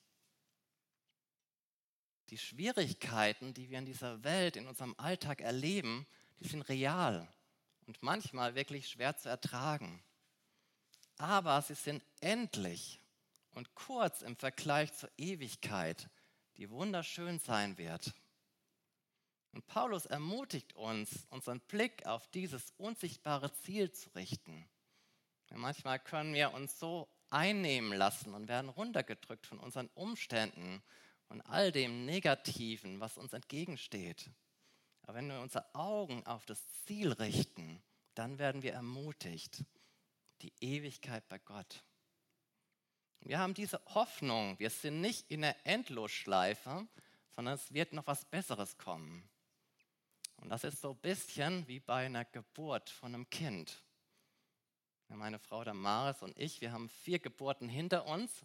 Die 2.31 2.39
Schwierigkeiten, 2.39 3.53
die 3.53 3.69
wir 3.69 3.79
in 3.79 3.87
dieser 3.87 4.25
Welt, 4.25 4.57
in 4.57 4.67
unserem 4.67 4.95
Alltag 4.99 5.41
erleben, 5.41 6.07
die 6.41 6.49
sind 6.49 6.63
real 6.69 7.29
und 7.87 8.03
manchmal 8.03 8.55
wirklich 8.55 8.89
schwer 8.89 9.17
zu 9.17 9.29
ertragen. 9.29 10.03
Aber 11.19 11.61
sie 11.63 11.75
sind 11.75 12.03
endlich 12.21 13.01
und 13.51 13.75
kurz 13.75 14.23
im 14.23 14.37
Vergleich 14.37 14.93
zur 14.95 15.11
Ewigkeit, 15.19 16.09
die 16.57 16.71
wunderschön 16.71 17.39
sein 17.39 17.77
wird. 17.79 18.15
Und 19.53 19.67
Paulus 19.67 20.07
ermutigt 20.07 20.75
uns, 20.75 21.27
unseren 21.31 21.61
Blick 21.61 22.07
auf 22.07 22.27
dieses 22.29 22.73
unsichtbare 22.79 23.53
Ziel 23.53 23.93
zu 23.93 24.11
richten. 24.15 24.67
Ja, 25.51 25.59
manchmal 25.59 25.99
können 25.99 26.33
wir 26.33 26.55
uns 26.55 26.79
so 26.79 27.09
einnehmen 27.29 27.93
lassen 27.93 28.35
und 28.35 28.49
werden 28.49 28.71
runtergedrückt 28.71 29.47
von 29.47 29.59
unseren 29.59 29.89
Umständen 29.95 30.83
und 31.29 31.43
all 31.43 31.73
dem 31.73 32.05
Negativen, 32.05 33.01
was 33.01 33.19
uns 33.19 33.33
entgegensteht. 33.33 34.31
Aber 35.03 35.15
wenn 35.15 35.29
wir 35.29 35.41
unsere 35.41 35.75
Augen 35.75 36.25
auf 36.27 36.47
das 36.47 36.67
Ziel 36.85 37.13
richten, 37.13 37.83
dann 38.15 38.39
werden 38.39 38.63
wir 38.63 38.73
ermutigt. 38.73 39.65
Die 40.43 40.53
Ewigkeit 40.61 41.29
bei 41.29 41.39
Gott. 41.39 41.85
Wir 43.21 43.39
haben 43.39 43.55
diese 43.55 43.81
Hoffnung, 43.95 44.59
wir 44.59 44.71
sind 44.71 45.01
nicht 45.01 45.31
in 45.31 45.43
der 45.43 45.67
Endlosschleife, 45.67 46.87
sondern 47.31 47.55
es 47.55 47.73
wird 47.73 47.93
noch 47.93 48.07
was 48.07 48.25
Besseres 48.25 48.77
kommen. 48.79 49.29
Und 50.43 50.49
das 50.49 50.65
ist 50.65 50.81
so 50.81 50.91
ein 50.91 50.97
bisschen 50.97 51.69
wie 51.69 51.79
bei 51.79 52.07
einer 52.07 52.25
Geburt 52.25 52.91
von 52.91 53.15
einem 53.15 53.31
Kind. 53.31 53.81
Meine 55.07 55.39
Frau 55.39 55.63
Damaris 55.63 56.21
und 56.23 56.37
ich, 56.37 56.61
wir 56.61 56.73
haben 56.73 56.89
vier 56.89 57.21
Geburten 57.21 57.69
hinter 57.69 58.07
uns. 58.07 58.45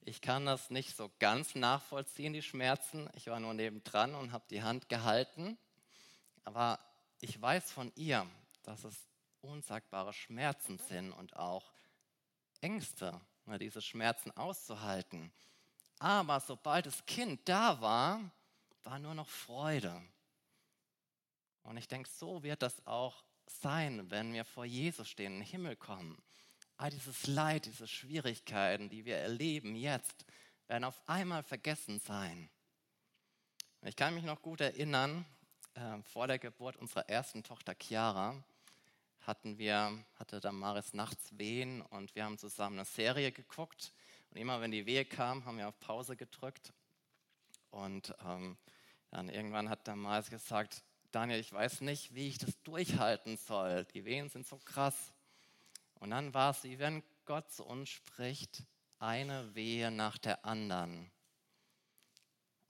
Ich 0.00 0.22
kann 0.22 0.46
das 0.46 0.70
nicht 0.70 0.96
so 0.96 1.10
ganz 1.18 1.54
nachvollziehen, 1.54 2.32
die 2.32 2.40
Schmerzen. 2.40 3.10
Ich 3.14 3.26
war 3.26 3.40
nur 3.40 3.52
nebendran 3.52 4.14
und 4.14 4.32
habe 4.32 4.44
die 4.48 4.62
Hand 4.62 4.88
gehalten. 4.88 5.58
Aber 6.44 6.78
ich 7.20 7.40
weiß 7.40 7.70
von 7.72 7.92
ihr, 7.94 8.26
dass 8.62 8.84
es 8.84 8.96
unsagbare 9.42 10.14
Schmerzen 10.14 10.78
sind 10.78 11.12
und 11.12 11.36
auch 11.36 11.70
Ängste, 12.62 13.20
ne, 13.44 13.58
diese 13.58 13.82
Schmerzen 13.82 14.30
auszuhalten. 14.30 15.30
Aber 15.98 16.40
sobald 16.40 16.86
das 16.86 17.04
Kind 17.04 17.46
da 17.46 17.80
war, 17.82 18.30
war 18.84 18.98
nur 18.98 19.14
noch 19.14 19.28
Freude. 19.28 20.00
Und 21.64 21.76
ich 21.76 21.88
denke, 21.88 22.08
so 22.08 22.42
wird 22.42 22.62
das 22.62 22.86
auch 22.86 23.24
sein, 23.46 24.10
wenn 24.10 24.32
wir 24.32 24.44
vor 24.44 24.64
Jesus 24.64 25.08
stehen, 25.08 25.34
in 25.34 25.40
den 25.40 25.46
Himmel 25.46 25.76
kommen. 25.76 26.22
All 26.76 26.90
dieses 26.90 27.26
Leid, 27.26 27.66
diese 27.66 27.86
Schwierigkeiten, 27.86 28.88
die 28.88 29.04
wir 29.04 29.16
erleben 29.16 29.74
jetzt, 29.74 30.24
werden 30.66 30.84
auf 30.84 31.00
einmal 31.08 31.42
vergessen 31.42 32.00
sein. 32.00 32.48
Ich 33.82 33.96
kann 33.96 34.14
mich 34.14 34.24
noch 34.24 34.40
gut 34.40 34.60
erinnern, 34.60 35.24
äh, 35.74 36.02
vor 36.02 36.26
der 36.26 36.38
Geburt 36.38 36.76
unserer 36.76 37.08
ersten 37.08 37.42
Tochter 37.42 37.74
Chiara 37.74 38.42
hatten 39.20 39.58
wir, 39.58 40.04
hatte 40.16 40.40
Damaris 40.40 40.92
nachts 40.92 41.38
Wehen 41.38 41.80
und 41.82 42.14
wir 42.14 42.24
haben 42.24 42.38
zusammen 42.38 42.78
eine 42.78 42.84
Serie 42.84 43.32
geguckt. 43.32 43.92
Und 44.30 44.38
immer 44.38 44.60
wenn 44.60 44.70
die 44.70 44.86
Wehe 44.86 45.04
kam, 45.04 45.44
haben 45.44 45.58
wir 45.58 45.68
auf 45.68 45.78
Pause 45.80 46.16
gedrückt. 46.16 46.72
Und 47.70 48.14
ähm, 48.24 48.56
dann 49.10 49.28
irgendwann 49.28 49.68
hat 49.68 49.88
Damaris 49.88 50.30
gesagt, 50.30 50.82
Daniel, 51.14 51.38
ich 51.38 51.52
weiß 51.52 51.82
nicht, 51.82 52.12
wie 52.16 52.26
ich 52.26 52.38
das 52.38 52.60
durchhalten 52.64 53.36
soll. 53.36 53.84
Die 53.94 54.04
Wehen 54.04 54.28
sind 54.30 54.48
so 54.48 54.58
krass. 54.58 55.12
Und 56.00 56.10
dann 56.10 56.34
war 56.34 56.50
es, 56.50 56.64
wie 56.64 56.80
wenn 56.80 57.04
Gott 57.24 57.52
zu 57.52 57.64
uns 57.64 57.88
spricht, 57.88 58.64
eine 58.98 59.54
Wehe 59.54 59.92
nach 59.92 60.18
der 60.18 60.44
anderen. 60.44 61.12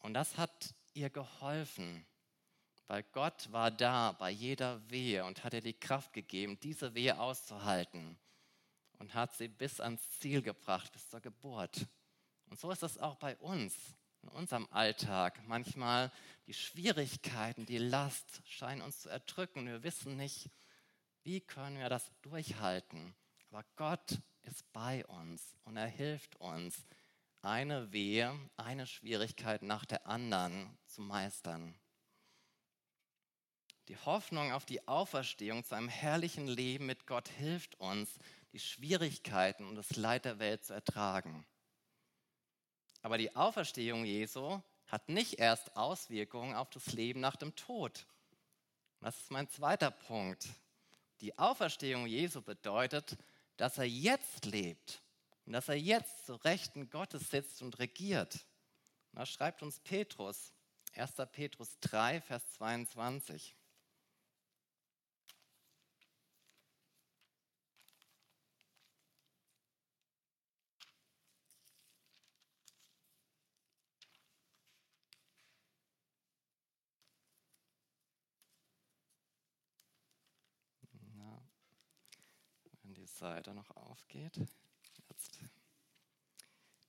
Und 0.01 0.13
das 0.13 0.37
hat 0.37 0.75
ihr 0.93 1.09
geholfen, 1.09 2.05
weil 2.87 3.03
Gott 3.05 3.51
war 3.51 3.71
da 3.71 4.13
bei 4.13 4.29
jeder 4.29 4.91
Wehe 4.91 5.25
und 5.25 5.43
hat 5.43 5.55
ihr 5.55 5.63
die 5.63 5.73
Kraft 5.73 6.13
gegeben, 6.13 6.61
diese 6.61 6.95
Wehe 6.95 7.19
auszuhalten 7.19 8.19
und 8.99 9.15
hat 9.15 9.33
sie 9.33 9.49
bis 9.49 9.81
ans 9.81 10.19
Ziel 10.21 10.43
gebracht, 10.43 10.93
bis 10.93 11.09
zur 11.09 11.23
Geburt. 11.23 11.87
Und 12.51 12.61
so 12.61 12.71
ist 12.71 12.83
es 12.83 12.99
auch 12.99 13.17
bei 13.17 13.39
uns 13.39 13.75
in 14.25 14.29
unserem 14.31 14.67
Alltag. 14.71 15.41
Manchmal 15.47 16.11
die 16.47 16.55
Schwierigkeiten, 16.55 17.67
die 17.67 17.79
Last 17.79 18.43
scheinen 18.47 18.83
uns 18.83 19.01
zu 19.01 19.09
erdrücken. 19.09 19.67
Wir 19.67 19.83
wissen 19.83 20.17
nicht, 20.17 20.51
wie 21.23 21.41
können 21.41 21.79
wir 21.79 21.89
das 21.89 22.11
durchhalten. 22.23 23.15
Aber 23.51 23.65
Gott 23.77 24.19
ist 24.43 24.71
bei 24.73 25.05
uns 25.07 25.57
und 25.65 25.77
er 25.77 25.87
hilft 25.87 26.37
uns, 26.37 26.85
eine 27.43 27.93
Wehe, 27.93 28.35
eine 28.57 28.87
Schwierigkeit 28.87 29.63
nach 29.63 29.85
der 29.85 30.07
anderen 30.07 30.79
zu 30.87 31.03
meistern. 31.03 31.75
Die 33.89 33.99
Hoffnung 33.99 34.53
auf 34.53 34.65
die 34.65 34.89
Auferstehung 34.89 35.63
zu 35.63 35.75
einem 35.75 35.91
herrlichen 35.91 36.47
Leben 36.47 36.87
mit 36.87 37.07
Gott 37.07 37.29
hilft 37.29 37.75
uns, 37.75 38.19
die 38.53 38.61
Schwierigkeiten 38.61 39.67
und 39.67 39.75
das 39.75 39.95
Leid 39.97 40.25
der 40.25 40.39
Welt 40.39 40.65
zu 40.65 40.73
ertragen. 40.73 41.45
Aber 43.05 43.19
die 43.19 43.37
Auferstehung 43.37 44.07
Jesu 44.07 44.63
hat 44.87 45.11
nicht 45.11 45.39
erst 45.39 45.77
Auswirkungen 45.77 46.55
auf 46.55 46.71
das 46.71 46.95
Leben 46.95 47.21
nach 47.21 47.37
dem 47.37 47.55
Tod. 47.55 48.07
Das 49.01 49.15
ist 49.19 49.31
mein 49.31 49.47
zweiter 49.51 49.91
Punkt. 49.91 50.49
Die 51.21 51.39
Auferstehung 51.39 52.07
Jesu 52.07 52.41
bedeutet, 52.41 53.19
dass 53.59 53.77
er 53.77 53.85
jetzt 53.85 54.47
lebt 54.47 55.03
und 55.45 55.53
dass 55.53 55.69
er 55.69 55.75
jetzt 55.75 56.25
zu 56.25 56.37
Rechten 56.37 56.89
Gottes 56.89 57.29
sitzt 57.29 57.61
und 57.61 57.79
regiert. 57.79 58.47
Das 59.13 59.29
schreibt 59.29 59.63
uns 59.63 59.81
Petrus, 59.81 60.55
1. 60.95 61.13
Petrus 61.31 61.77
3, 61.81 62.23
Vers 62.23 62.55
22. 62.55 63.55
die 83.04 83.04
Seite 83.15 83.55
noch 83.55 83.71
aufgeht. 83.71 84.37
Jetzt. 85.09 85.39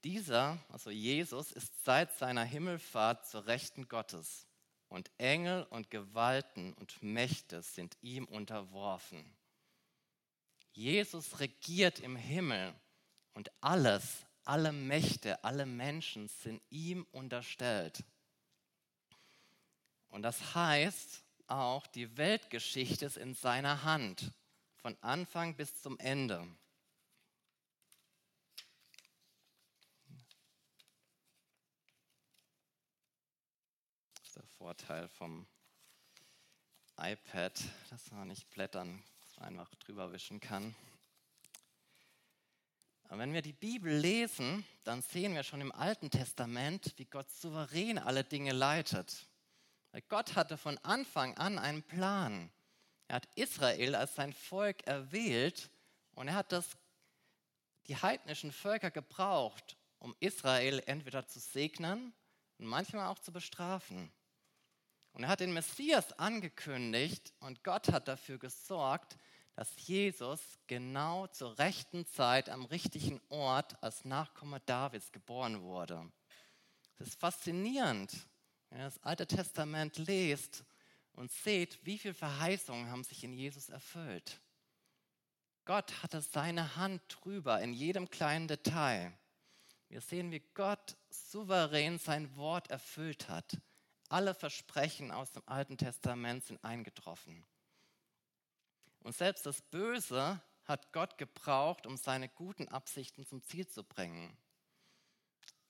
Dieser, 0.03 0.60
also 0.70 0.89
Jesus, 0.89 1.51
ist 1.51 1.84
seit 1.84 2.12
seiner 2.17 2.44
Himmelfahrt 2.44 3.27
zur 3.27 3.48
Rechten 3.48 3.88
Gottes 3.88 4.46
und 4.88 5.10
Engel 5.17 5.63
und 5.70 5.89
Gewalten 5.89 6.74
und 6.74 7.01
Mächte 7.01 7.62
sind 7.62 7.98
ihm 8.01 8.25
unterworfen. 8.25 9.25
Jesus 10.74 11.39
regiert 11.39 12.00
im 12.00 12.15
Himmel 12.15 12.74
und 13.34 13.51
alles, 13.62 14.25
alle 14.44 14.72
Mächte, 14.72 15.44
alle 15.44 15.65
Menschen 15.65 16.27
sind 16.27 16.62
ihm 16.70 17.08
unterstellt. 17.12 18.03
Und 20.10 20.22
das 20.22 20.53
heißt 20.53 21.24
auch, 21.48 21.88
die 21.88 22.15
Weltgeschichte 22.17 23.05
ist 23.05 23.17
in 23.17 23.34
seiner 23.34 23.84
Hand, 23.84 24.32
von 24.86 25.01
Anfang 25.01 25.56
bis 25.56 25.82
zum 25.82 25.98
Ende. 25.98 26.48
Das 34.13 34.27
ist 34.27 34.36
der 34.36 34.44
Vorteil 34.44 35.10
vom 35.10 35.48
iPad, 36.98 37.60
dass 37.89 38.12
man 38.12 38.27
nicht 38.27 38.48
blättern, 38.51 39.04
dass 39.22 39.38
man 39.38 39.48
einfach 39.48 39.74
drüber 39.74 40.12
wischen 40.12 40.39
kann. 40.39 40.75
Aber 43.06 43.18
wenn 43.18 43.34
wir 43.34 43.42
die 43.42 43.54
Bibel 43.54 43.92
lesen, 43.92 44.63
dann 44.84 45.01
sehen 45.01 45.34
wir 45.34 45.42
schon 45.42 45.62
im 45.62 45.72
Alten 45.72 46.12
Testament, 46.12 46.94
wie 46.98 47.06
Gott 47.06 47.32
souverän 47.32 47.98
alle 47.98 48.24
Dinge 48.24 48.51
leitet. 48.51 49.27
Weil 49.89 50.04
Gott 50.04 50.36
hatte 50.36 50.60
von 50.60 50.77
Anfang 50.84 51.36
an 51.38 51.58
einen 51.58 51.82
Plan. 51.82 52.51
Er 53.08 53.18
hat 53.18 53.28
Israel 53.36 53.96
als 53.96 54.16
sein 54.16 54.34
Volk 54.34 54.86
erwählt 54.88 55.70
und 56.14 56.28
er 56.28 56.36
hat 56.36 56.52
das, 56.52 56.78
die 57.88 57.96
heidnischen 57.96 58.52
Völker 58.52 58.92
gebraucht, 58.92 59.78
um 60.00 60.16
Israel 60.20 60.82
entweder 60.88 61.28
zu 61.28 61.40
segnen 61.40 62.14
und 62.58 62.66
manchmal 62.66 63.08
auch 63.08 63.20
zu 63.20 63.32
bestrafen. 63.32 64.12
Und 65.14 65.24
er 65.24 65.30
hat 65.30 65.40
den 65.40 65.54
Messias 65.54 66.12
angekündigt 66.14 67.34
und 67.40 67.64
Gott 67.64 67.92
hat 67.92 68.08
dafür 68.08 68.38
gesorgt, 68.38 69.18
dass 69.56 69.88
Jesus 69.88 70.42
genau 70.68 71.28
zur 71.28 71.58
rechten 71.58 72.06
Zeit 72.06 72.50
am 72.50 72.66
richtigen 72.66 73.22
Ort 73.30 73.82
als 73.82 74.04
Nachkomme 74.04 74.60
Davids 74.62 75.12
geboren 75.14 75.62
wurde. 75.62 76.12
Es 76.98 77.08
ist 77.08 77.20
faszinierend, 77.20 78.28
wenn 78.70 78.80
ihr 78.80 78.86
das 78.86 79.02
Alte 79.04 79.26
Testament 79.26 79.98
lest 80.00 80.66
und 81.16 81.32
seht, 81.32 81.84
wie 81.86 81.98
viele 81.98 82.14
Verheißungen 82.14 82.90
haben 82.90 83.04
sich 83.04 83.24
in 83.24 83.34
Jesus 83.34 83.70
erfüllt. 83.70 84.40
Gott 85.64 86.04
hatte 86.04 86.22
seine 86.22 86.76
Hand 86.76 87.02
drüber 87.08 87.60
in 87.62 87.74
jedem 87.74 88.10
kleinen 88.10 88.48
Detail. 88.48 89.18
Wir 89.88 90.02
sehen, 90.02 90.32
wie 90.32 90.44
Gott 90.54 90.98
souverän 91.10 91.98
sein 91.98 92.36
Wort 92.36 92.70
erfüllt 92.70 93.30
hat. 93.30 93.58
Alle 94.10 94.36
Versprechen 94.36 95.12
aus 95.12 95.32
dem 95.32 95.42
Alten 95.48 95.78
Testament 95.78 96.46
sind 96.46 96.64
eingetroffen. 96.64 97.46
Und 99.00 99.16
selbst 99.16 99.46
das 99.46 99.62
Böse 99.62 100.42
hat 100.66 100.92
Gott 100.92 101.18
gebraucht, 101.18 101.88
um 101.88 101.98
seine 101.98 102.30
guten 102.30 102.68
Absichten 102.68 103.26
zum 103.26 103.42
Ziel 103.42 103.68
zu 103.68 103.84
bringen. 103.84 104.38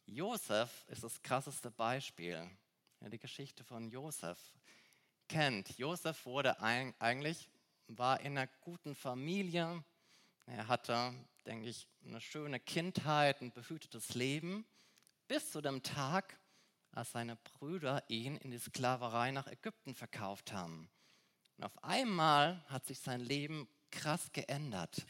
Josef 0.06 0.86
ist 0.88 1.04
das 1.04 1.22
krasseste 1.22 1.72
Beispiel. 1.72 2.50
Ja, 3.02 3.10
die 3.10 3.20
Geschichte 3.20 3.64
von 3.64 3.90
Josef 3.90 4.40
kennt. 5.28 5.78
Josef 5.78 6.26
wurde 6.26 6.60
eigentlich, 6.62 7.50
war 7.88 8.20
in 8.22 8.38
einer 8.38 8.48
guten 8.62 8.96
Familie. 8.96 9.84
Er 10.46 10.68
hatte, 10.68 11.14
denke 11.46 11.70
ich, 11.70 11.88
eine 12.06 12.22
schöne 12.22 12.60
Kindheit, 12.60 13.42
ein 13.42 13.52
behütetes 13.52 14.14
Leben, 14.16 14.66
bis 15.28 15.52
zu 15.52 15.62
dem 15.62 15.82
Tag, 15.84 16.38
als 16.92 17.12
seine 17.12 17.36
Brüder 17.36 18.04
ihn 18.08 18.38
in 18.38 18.52
die 18.52 18.60
Sklaverei 18.60 19.32
nach 19.32 19.48
Ägypten 19.48 19.96
verkauft 19.96 20.54
haben. 20.54 20.90
Und 21.58 21.64
auf 21.66 21.84
einmal 21.84 22.64
hat 22.68 22.86
sich 22.86 23.00
sein 23.00 23.22
Leben 23.22 23.68
krass 23.92 24.32
geändert. 24.32 25.06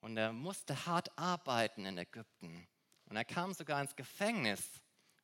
Und 0.00 0.16
er 0.16 0.32
musste 0.32 0.86
hart 0.86 1.16
arbeiten 1.18 1.86
in 1.86 1.98
Ägypten. 1.98 2.66
Und 3.06 3.16
er 3.16 3.24
kam 3.24 3.52
sogar 3.52 3.80
ins 3.80 3.96
Gefängnis. 3.96 4.62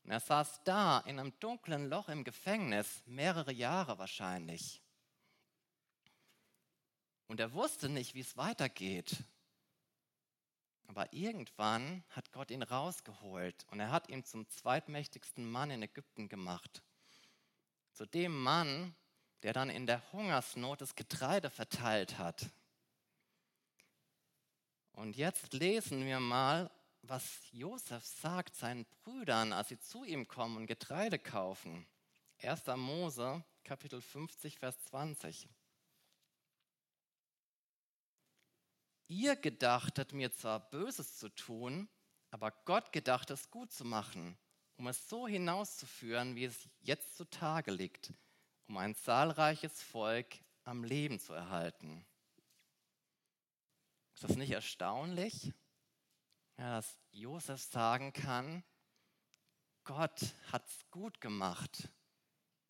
Und 0.04 0.10
er 0.10 0.20
saß 0.20 0.62
da 0.64 0.98
in 1.00 1.18
einem 1.18 1.38
dunklen 1.38 1.88
Loch 1.88 2.08
im 2.08 2.24
Gefängnis, 2.24 3.02
mehrere 3.06 3.52
Jahre 3.52 3.98
wahrscheinlich. 3.98 4.82
Und 7.28 7.40
er 7.40 7.52
wusste 7.52 7.88
nicht, 7.88 8.14
wie 8.14 8.20
es 8.20 8.36
weitergeht. 8.36 9.24
Aber 10.86 11.10
irgendwann 11.12 12.04
hat 12.10 12.32
Gott 12.32 12.50
ihn 12.50 12.62
rausgeholt 12.62 13.64
und 13.70 13.80
er 13.80 13.90
hat 13.90 14.08
ihn 14.08 14.24
zum 14.24 14.48
zweitmächtigsten 14.48 15.50
Mann 15.50 15.70
in 15.70 15.82
Ägypten 15.82 16.28
gemacht. 16.28 16.82
Zu 17.92 18.04
dem 18.04 18.42
Mann, 18.42 18.94
der 19.42 19.52
dann 19.52 19.70
in 19.70 19.86
der 19.86 20.12
Hungersnot 20.12 20.80
das 20.82 20.94
Getreide 20.94 21.48
verteilt 21.48 22.18
hat. 22.18 22.50
Und 24.92 25.16
jetzt 25.16 25.52
lesen 25.54 26.04
wir 26.04 26.20
mal, 26.20 26.70
was 27.02 27.50
Josef 27.50 28.04
sagt 28.04 28.54
seinen 28.54 28.86
Brüdern, 29.02 29.52
als 29.52 29.68
sie 29.68 29.78
zu 29.78 30.04
ihm 30.04 30.28
kommen 30.28 30.56
und 30.56 30.66
Getreide 30.66 31.18
kaufen. 31.18 31.86
1. 32.40 32.66
Mose, 32.76 33.44
Kapitel 33.64 34.00
50, 34.00 34.58
Vers 34.58 34.78
20. 34.84 35.48
Ihr 39.08 39.36
gedachtet 39.36 40.12
mir 40.12 40.32
zwar 40.32 40.70
Böses 40.70 41.18
zu 41.18 41.28
tun, 41.28 41.88
aber 42.30 42.50
Gott 42.64 42.92
gedacht 42.92 43.30
es 43.30 43.50
gut 43.50 43.72
zu 43.72 43.84
machen, 43.84 44.38
um 44.76 44.86
es 44.86 45.08
so 45.08 45.28
hinauszuführen, 45.28 46.34
wie 46.34 46.44
es 46.44 46.68
jetzt 46.80 47.16
zutage 47.16 47.72
liegt, 47.72 48.14
um 48.68 48.78
ein 48.78 48.94
zahlreiches 48.94 49.82
Volk 49.82 50.38
am 50.64 50.82
Leben 50.82 51.18
zu 51.18 51.34
erhalten. 51.34 52.06
Ist 54.14 54.24
das 54.24 54.36
nicht 54.36 54.52
erstaunlich, 54.52 55.52
ja, 56.62 56.76
dass 56.76 56.96
Josef 57.10 57.60
sagen 57.60 58.12
kann, 58.12 58.62
Gott 59.82 60.20
hat 60.52 60.64
es 60.68 60.88
gut 60.92 61.20
gemacht. 61.20 61.88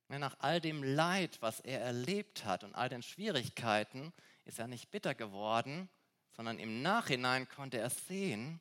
Nach 0.08 0.34
all 0.40 0.62
dem 0.62 0.82
Leid, 0.82 1.40
was 1.42 1.60
er 1.60 1.80
erlebt 1.82 2.46
hat 2.46 2.64
und 2.64 2.74
all 2.74 2.88
den 2.88 3.02
Schwierigkeiten, 3.02 4.14
ist 4.46 4.58
er 4.58 4.66
nicht 4.66 4.90
bitter 4.90 5.14
geworden, 5.14 5.90
sondern 6.30 6.58
im 6.58 6.80
Nachhinein 6.80 7.46
konnte 7.48 7.78
er 7.78 7.90
sehen, 7.90 8.60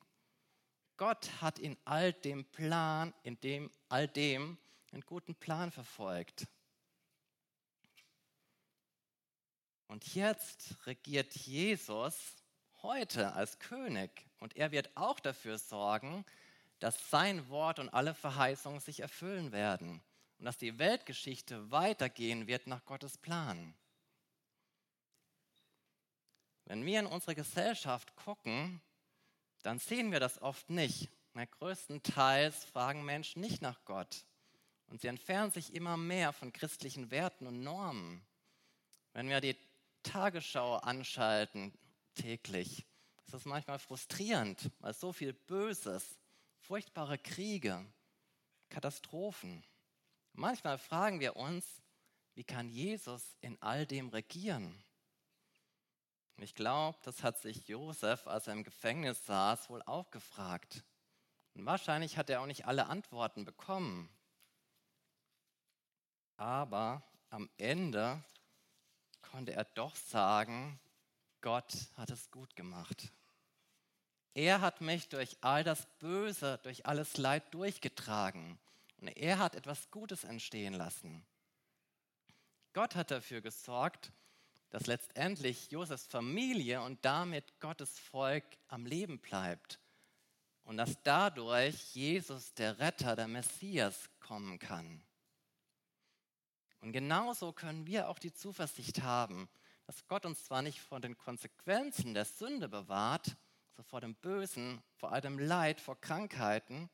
Gott 0.97 1.41
hat 1.41 1.59
in 1.59 1.77
all 1.85 2.11
dem 2.11 2.43
Plan, 2.45 3.13
in 3.23 3.39
dem 3.39 3.71
all 3.87 4.09
dem 4.09 4.57
einen 4.91 5.05
guten 5.05 5.35
Plan 5.35 5.71
verfolgt. 5.71 6.45
Und 9.87 10.13
jetzt 10.13 10.75
regiert 10.85 11.33
Jesus 11.35 12.40
heute 12.83 13.33
als 13.33 13.59
König 13.59 14.09
und 14.39 14.55
er 14.55 14.71
wird 14.71 14.89
auch 14.95 15.19
dafür 15.19 15.57
sorgen, 15.57 16.25
dass 16.79 17.09
sein 17.09 17.47
Wort 17.49 17.79
und 17.79 17.89
alle 17.89 18.13
Verheißungen 18.13 18.79
sich 18.79 19.01
erfüllen 19.01 19.51
werden 19.51 20.01
und 20.39 20.45
dass 20.45 20.57
die 20.57 20.79
Weltgeschichte 20.79 21.71
weitergehen 21.71 22.47
wird 22.47 22.67
nach 22.67 22.83
Gottes 22.85 23.17
Plan. 23.17 23.75
Wenn 26.65 26.85
wir 26.85 26.99
in 26.99 27.05
unsere 27.05 27.35
Gesellschaft 27.35 28.15
gucken, 28.15 28.81
dann 29.61 29.77
sehen 29.77 30.11
wir 30.11 30.19
das 30.19 30.41
oft 30.41 30.69
nicht. 30.69 31.09
Größtenteils 31.59 32.65
fragen 32.65 33.05
Menschen 33.05 33.41
nicht 33.41 33.61
nach 33.61 33.85
Gott 33.85 34.25
und 34.87 34.99
sie 34.99 35.07
entfernen 35.07 35.51
sich 35.51 35.73
immer 35.73 35.95
mehr 35.95 36.33
von 36.33 36.51
christlichen 36.51 37.09
Werten 37.11 37.47
und 37.47 37.61
Normen. 37.61 38.21
Wenn 39.13 39.29
wir 39.29 39.39
die 39.39 39.55
Tagesschau 40.03 40.77
anschalten 40.77 41.73
täglich, 42.21 42.85
ist 43.25 43.33
das 43.33 43.45
manchmal 43.45 43.79
frustrierend, 43.79 44.69
weil 44.79 44.93
so 44.93 45.11
viel 45.11 45.33
Böses, 45.33 46.19
furchtbare 46.59 47.17
Kriege, 47.17 47.83
Katastrophen. 48.69 49.65
Manchmal 50.33 50.77
fragen 50.77 51.19
wir 51.19 51.35
uns, 51.35 51.81
wie 52.35 52.43
kann 52.43 52.69
Jesus 52.69 53.35
in 53.41 53.59
all 53.61 53.87
dem 53.87 54.09
regieren? 54.09 54.83
Ich 56.37 56.53
glaube, 56.53 56.97
das 57.03 57.23
hat 57.23 57.39
sich 57.39 57.67
Josef, 57.67 58.27
als 58.27 58.47
er 58.47 58.53
im 58.53 58.63
Gefängnis 58.63 59.25
saß, 59.25 59.69
wohl 59.69 59.81
auch 59.83 60.11
gefragt. 60.11 60.83
Und 61.55 61.65
wahrscheinlich 61.65 62.17
hat 62.17 62.29
er 62.29 62.41
auch 62.41 62.45
nicht 62.45 62.65
alle 62.65 62.85
Antworten 62.85 63.45
bekommen. 63.45 64.09
Aber 66.37 67.03
am 67.29 67.49
Ende 67.57 68.23
konnte 69.21 69.53
er 69.53 69.65
doch 69.65 69.95
sagen, 69.95 70.79
Gott 71.41 71.73
hat 71.95 72.09
es 72.09 72.31
gut 72.31 72.55
gemacht. 72.55 73.11
Er 74.33 74.61
hat 74.61 74.81
mich 74.81 75.09
durch 75.09 75.37
all 75.41 75.63
das 75.63 75.85
Böse, 75.99 76.59
durch 76.63 76.85
alles 76.85 77.17
Leid 77.17 77.53
durchgetragen. 77.53 78.57
Und 78.99 79.09
er 79.09 79.39
hat 79.39 79.55
etwas 79.55 79.91
Gutes 79.91 80.23
entstehen 80.23 80.73
lassen. 80.73 81.25
Gott 82.73 82.95
hat 82.95 83.11
dafür 83.11 83.41
gesorgt, 83.41 84.11
dass 84.69 84.87
letztendlich 84.87 85.71
Josefs 85.71 86.05
Familie 86.05 86.81
und 86.81 87.03
damit 87.03 87.59
Gottes 87.59 87.99
Volk 87.99 88.45
am 88.69 88.85
Leben 88.85 89.19
bleibt 89.19 89.79
und 90.63 90.77
dass 90.77 91.01
dadurch 91.03 91.93
Jesus, 91.93 92.53
der 92.53 92.79
Retter, 92.79 93.17
der 93.17 93.27
Messias, 93.27 94.09
kommen 94.21 94.59
kann. 94.59 95.03
Und 96.79 96.93
genauso 96.93 97.51
können 97.51 97.85
wir 97.85 98.07
auch 98.07 98.19
die 98.19 98.33
Zuversicht 98.33 99.01
haben, 99.01 99.49
dass 99.85 100.05
Gott 100.07 100.25
uns 100.25 100.45
zwar 100.45 100.61
nicht 100.61 100.79
vor 100.79 100.99
den 100.99 101.17
Konsequenzen 101.17 102.13
der 102.13 102.25
Sünde 102.25 102.69
bewahrt, 102.69 103.35
so 103.75 103.83
vor 103.83 104.01
dem 104.01 104.15
Bösen, 104.15 104.81
vor 104.95 105.11
all 105.11 105.21
dem 105.21 105.39
Leid, 105.39 105.81
vor 105.81 105.99
Krankheiten, 105.99 106.89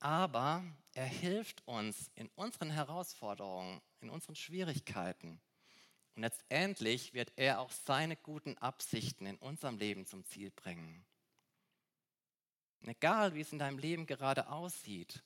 aber 0.00 0.64
er 0.94 1.06
hilft 1.06 1.66
uns 1.66 2.10
in 2.14 2.28
unseren 2.36 2.70
Herausforderungen, 2.70 3.80
in 4.00 4.10
unseren 4.10 4.36
Schwierigkeiten. 4.36 5.40
Und 6.14 6.22
letztendlich 6.22 7.14
wird 7.14 7.32
er 7.36 7.60
auch 7.60 7.70
seine 7.70 8.16
guten 8.16 8.56
Absichten 8.58 9.26
in 9.26 9.36
unserem 9.36 9.78
Leben 9.78 10.06
zum 10.06 10.24
Ziel 10.24 10.50
bringen. 10.50 11.04
Und 12.80 12.88
egal, 12.88 13.34
wie 13.34 13.40
es 13.40 13.52
in 13.52 13.58
deinem 13.58 13.78
Leben 13.78 14.06
gerade 14.06 14.48
aussieht, 14.48 15.22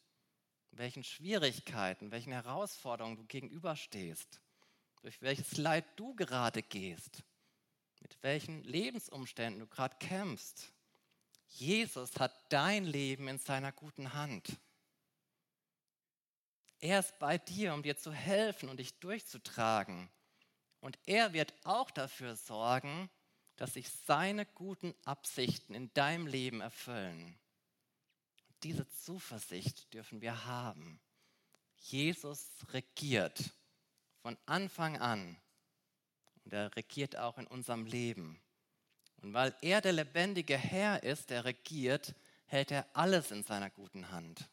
welchen 0.70 1.04
Schwierigkeiten, 1.04 2.10
welchen 2.10 2.32
Herausforderungen 2.32 3.16
du 3.16 3.24
gegenüberstehst, 3.24 4.40
durch 5.02 5.20
welches 5.20 5.56
Leid 5.58 5.84
du 5.96 6.14
gerade 6.14 6.62
gehst, 6.62 7.22
mit 8.00 8.16
welchen 8.22 8.62
Lebensumständen 8.62 9.60
du 9.60 9.66
gerade 9.66 9.96
kämpfst. 9.98 10.72
Jesus 11.48 12.18
hat 12.18 12.32
dein 12.48 12.84
Leben 12.84 13.28
in 13.28 13.38
seiner 13.38 13.72
guten 13.72 14.14
Hand. 14.14 14.58
Er 16.78 17.00
ist 17.00 17.18
bei 17.18 17.36
dir, 17.38 17.74
um 17.74 17.82
dir 17.82 17.96
zu 17.96 18.12
helfen 18.12 18.68
und 18.68 18.78
dich 18.78 18.98
durchzutragen. 18.98 20.08
Und 20.80 20.98
er 21.06 21.32
wird 21.32 21.52
auch 21.64 21.90
dafür 21.90 22.34
sorgen, 22.34 23.10
dass 23.56 23.74
sich 23.74 23.88
seine 23.88 24.46
guten 24.46 24.94
Absichten 25.04 25.74
in 25.74 25.92
deinem 25.94 26.26
Leben 26.26 26.60
erfüllen. 26.60 27.38
Diese 28.62 28.88
Zuversicht 28.88 29.92
dürfen 29.92 30.20
wir 30.20 30.44
haben. 30.46 31.00
Jesus 31.76 32.48
regiert 32.72 33.52
von 34.22 34.38
Anfang 34.46 34.98
an 34.98 35.36
und 36.44 36.52
er 36.52 36.74
regiert 36.76 37.16
auch 37.16 37.38
in 37.38 37.46
unserem 37.46 37.86
Leben. 37.86 38.40
Und 39.20 39.34
weil 39.34 39.54
er 39.60 39.80
der 39.80 39.92
lebendige 39.92 40.56
Herr 40.56 41.02
ist, 41.02 41.30
der 41.30 41.44
regiert, 41.44 42.14
hält 42.46 42.70
er 42.70 42.86
alles 42.92 43.30
in 43.30 43.44
seiner 43.44 43.70
guten 43.70 44.10
Hand. 44.10 44.48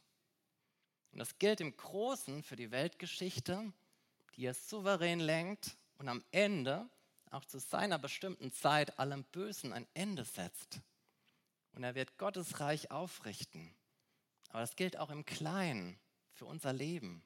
Und 1.12 1.20
das 1.20 1.40
gilt 1.40 1.60
im 1.60 1.76
Großen 1.76 2.44
für 2.44 2.56
die 2.56 2.72
Weltgeschichte, 2.72 3.74
die 4.36 4.46
er 4.46 4.54
souverän 4.54 5.20
lenkt 5.20 5.76
und 5.98 6.08
am 6.08 6.24
Ende 6.32 6.88
auch 7.32 7.46
zu 7.46 7.60
seiner 7.60 8.00
bestimmten 8.00 8.52
Zeit 8.52 8.98
allem 9.00 9.24
Bösen 9.26 9.74
ein 9.74 9.88
Ende 9.94 10.24
setzt. 10.24 10.82
Und 11.74 11.84
er 11.84 11.96
wird 11.96 12.18
Gottes 12.18 12.60
Reich 12.60 12.92
aufrichten. 12.92 13.74
Aber 14.50 14.62
das 14.62 14.76
gilt 14.76 14.98
auch 14.98 15.10
im 15.10 15.26
Kleinen 15.26 16.00
für 16.34 16.46
unser 16.46 16.74
Leben. 16.74 17.24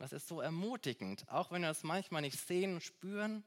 Das 0.00 0.14
ist 0.14 0.28
so 0.28 0.40
ermutigend, 0.40 1.28
auch 1.28 1.50
wenn 1.50 1.60
wir 1.60 1.68
es 1.68 1.82
manchmal 1.82 2.22
nicht 2.22 2.40
sehen 2.40 2.72
und 2.72 2.80
spüren. 2.80 3.44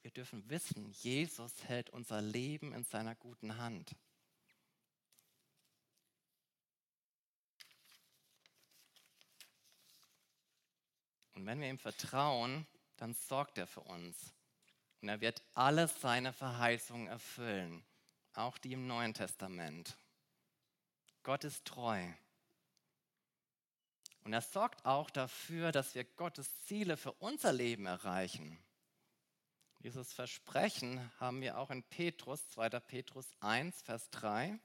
Wir 0.00 0.10
dürfen 0.10 0.48
wissen, 0.48 0.90
Jesus 0.92 1.52
hält 1.64 1.90
unser 1.90 2.22
Leben 2.22 2.72
in 2.72 2.84
seiner 2.84 3.14
guten 3.14 3.58
Hand. 3.58 3.94
Und 11.34 11.44
wenn 11.44 11.60
wir 11.60 11.68
ihm 11.68 11.78
vertrauen, 11.78 12.66
dann 12.96 13.12
sorgt 13.12 13.58
er 13.58 13.66
für 13.66 13.80
uns. 13.80 14.32
Und 15.02 15.10
er 15.10 15.20
wird 15.20 15.42
alle 15.52 15.86
seine 15.86 16.32
Verheißungen 16.32 17.08
erfüllen, 17.08 17.84
auch 18.32 18.56
die 18.56 18.72
im 18.72 18.86
Neuen 18.86 19.12
Testament. 19.12 19.98
Gott 21.22 21.44
ist 21.44 21.66
treu. 21.66 22.02
Und 24.24 24.32
er 24.32 24.40
sorgt 24.40 24.84
auch 24.84 25.10
dafür, 25.10 25.72
dass 25.72 25.94
wir 25.94 26.04
Gottes 26.04 26.64
Ziele 26.64 26.96
für 26.96 27.12
unser 27.12 27.52
Leben 27.52 27.86
erreichen. 27.86 28.58
Dieses 29.80 30.12
Versprechen 30.12 31.10
haben 31.18 31.40
wir 31.40 31.58
auch 31.58 31.70
in 31.70 31.82
Petrus, 31.82 32.48
2. 32.50 32.68
Petrus 32.80 33.26
1, 33.40 33.82
Vers 33.82 34.10
3. 34.10 34.60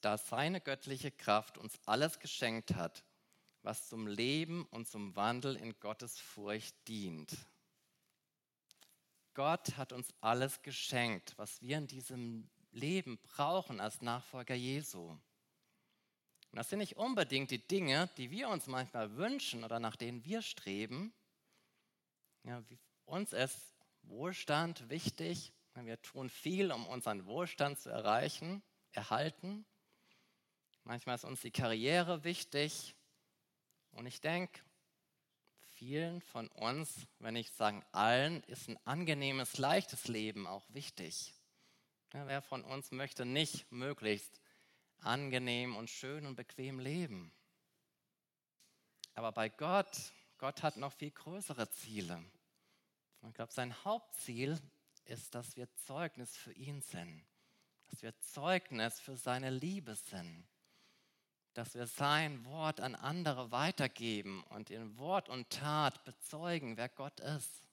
da 0.00 0.18
seine 0.18 0.60
göttliche 0.60 1.10
Kraft 1.10 1.58
uns 1.58 1.78
alles 1.86 2.18
geschenkt 2.18 2.74
hat, 2.74 3.04
was 3.62 3.88
zum 3.88 4.06
Leben 4.06 4.64
und 4.66 4.88
zum 4.88 5.16
Wandel 5.16 5.56
in 5.56 5.78
Gottes 5.80 6.18
Furcht 6.18 6.74
dient. 6.88 7.36
Gott 9.34 9.76
hat 9.76 9.92
uns 9.92 10.12
alles 10.20 10.62
geschenkt, 10.62 11.34
was 11.36 11.60
wir 11.62 11.78
in 11.78 11.86
diesem 11.86 12.50
Leben 12.72 13.18
brauchen 13.18 13.80
als 13.80 14.02
Nachfolger 14.02 14.54
Jesu. 14.54 15.16
Und 16.50 16.56
das 16.56 16.68
sind 16.68 16.80
nicht 16.80 16.96
unbedingt 16.96 17.50
die 17.50 17.64
Dinge, 17.66 18.08
die 18.16 18.30
wir 18.30 18.48
uns 18.48 18.66
manchmal 18.66 19.16
wünschen 19.16 19.62
oder 19.62 19.78
nach 19.78 19.96
denen 19.96 20.24
wir 20.24 20.42
streben. 20.42 21.14
Ja, 22.42 22.62
uns 23.04 23.32
ist 23.32 23.74
Wohlstand 24.02 24.88
wichtig. 24.88 25.52
Wir 25.74 26.00
tun 26.02 26.28
viel, 26.28 26.72
um 26.72 26.86
unseren 26.86 27.26
Wohlstand 27.26 27.78
zu 27.78 27.88
erreichen, 27.88 28.62
erhalten. 28.92 29.64
Manchmal 30.84 31.16
ist 31.16 31.24
uns 31.24 31.40
die 31.40 31.50
Karriere 31.50 32.24
wichtig. 32.24 32.94
Und 33.92 34.06
ich 34.06 34.20
denke, 34.20 34.60
vielen 35.74 36.20
von 36.20 36.48
uns, 36.48 37.06
wenn 37.18 37.36
ich 37.36 37.50
sagen 37.52 37.84
allen, 37.92 38.42
ist 38.44 38.68
ein 38.68 38.78
angenehmes, 38.86 39.58
leichtes 39.58 40.08
Leben 40.08 40.46
auch 40.46 40.64
wichtig. 40.68 41.34
Ja, 42.12 42.26
wer 42.26 42.42
von 42.42 42.64
uns 42.64 42.90
möchte 42.90 43.24
nicht 43.24 43.70
möglichst 43.70 44.40
angenehm 44.98 45.76
und 45.76 45.90
schön 45.90 46.26
und 46.26 46.36
bequem 46.36 46.80
leben? 46.80 47.32
Aber 49.14 49.32
bei 49.32 49.48
Gott, 49.48 50.12
Gott 50.38 50.62
hat 50.62 50.76
noch 50.76 50.92
viel 50.92 51.10
größere 51.10 51.70
Ziele. 51.70 52.24
Ich 53.28 53.34
glaube, 53.34 53.52
sein 53.52 53.74
Hauptziel 53.84 54.58
ist, 55.04 55.34
dass 55.34 55.56
wir 55.56 55.72
Zeugnis 55.74 56.36
für 56.36 56.52
ihn 56.52 56.80
sind, 56.80 57.24
dass 57.88 58.02
wir 58.02 58.18
Zeugnis 58.20 58.98
für 58.98 59.16
seine 59.16 59.50
Liebe 59.50 59.94
sind 59.94 60.46
dass 61.54 61.74
wir 61.74 61.86
sein 61.86 62.44
Wort 62.44 62.80
an 62.80 62.94
andere 62.94 63.50
weitergeben 63.50 64.42
und 64.44 64.70
in 64.70 64.98
Wort 64.98 65.28
und 65.28 65.50
Tat 65.50 66.04
bezeugen, 66.04 66.76
wer 66.76 66.88
Gott 66.88 67.18
ist. 67.20 67.68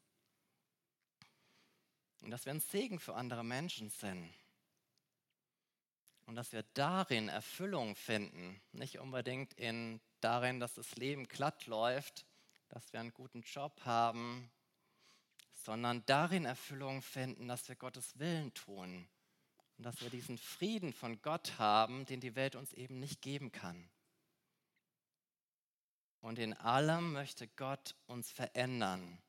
Und 2.22 2.32
dass 2.32 2.46
wir 2.46 2.54
ein 2.54 2.60
Segen 2.60 3.00
für 3.00 3.16
andere 3.16 3.44
Menschen 3.44 3.90
sind. 3.90 4.34
Und 6.26 6.36
dass 6.36 6.52
wir 6.52 6.64
darin 6.74 7.30
Erfüllung 7.30 7.96
finden, 7.96 8.60
nicht 8.74 9.00
unbedingt 9.00 9.54
in 9.54 10.02
darin, 10.20 10.60
dass 10.60 10.74
das 10.74 10.96
Leben 10.96 11.28
glatt 11.28 11.68
läuft, 11.68 12.26
dass 12.70 12.92
wir 12.92 13.00
einen 13.00 13.14
guten 13.14 13.44
Job 13.44 13.80
haben, 13.86 14.52
sondern 15.54 16.06
darin 16.06 16.46
Erfüllung 16.46 17.02
finden, 17.02 17.48
dass 17.48 17.68
wir 17.68 17.76
Gottes 17.76 18.18
Willen 18.20 18.54
tun, 18.54 19.08
und 19.78 19.84
dass 19.84 20.02
wir 20.02 20.10
diesen 20.10 20.38
Frieden 20.38 20.92
von 20.94 21.22
Gott 21.22 21.60
haben, 21.60 22.06
den 22.06 22.20
die 22.20 22.36
Welt 22.36 22.56
uns 22.56 22.74
eben 22.74 23.00
nicht 23.00 23.22
geben 23.22 23.52
kann. 23.52 23.90
Und 26.20 26.40
in 26.40 26.54
allem 26.54 27.14
möchte 27.14 27.48
Gott 27.48 27.96
uns 28.08 28.32
verändern. 28.32 29.22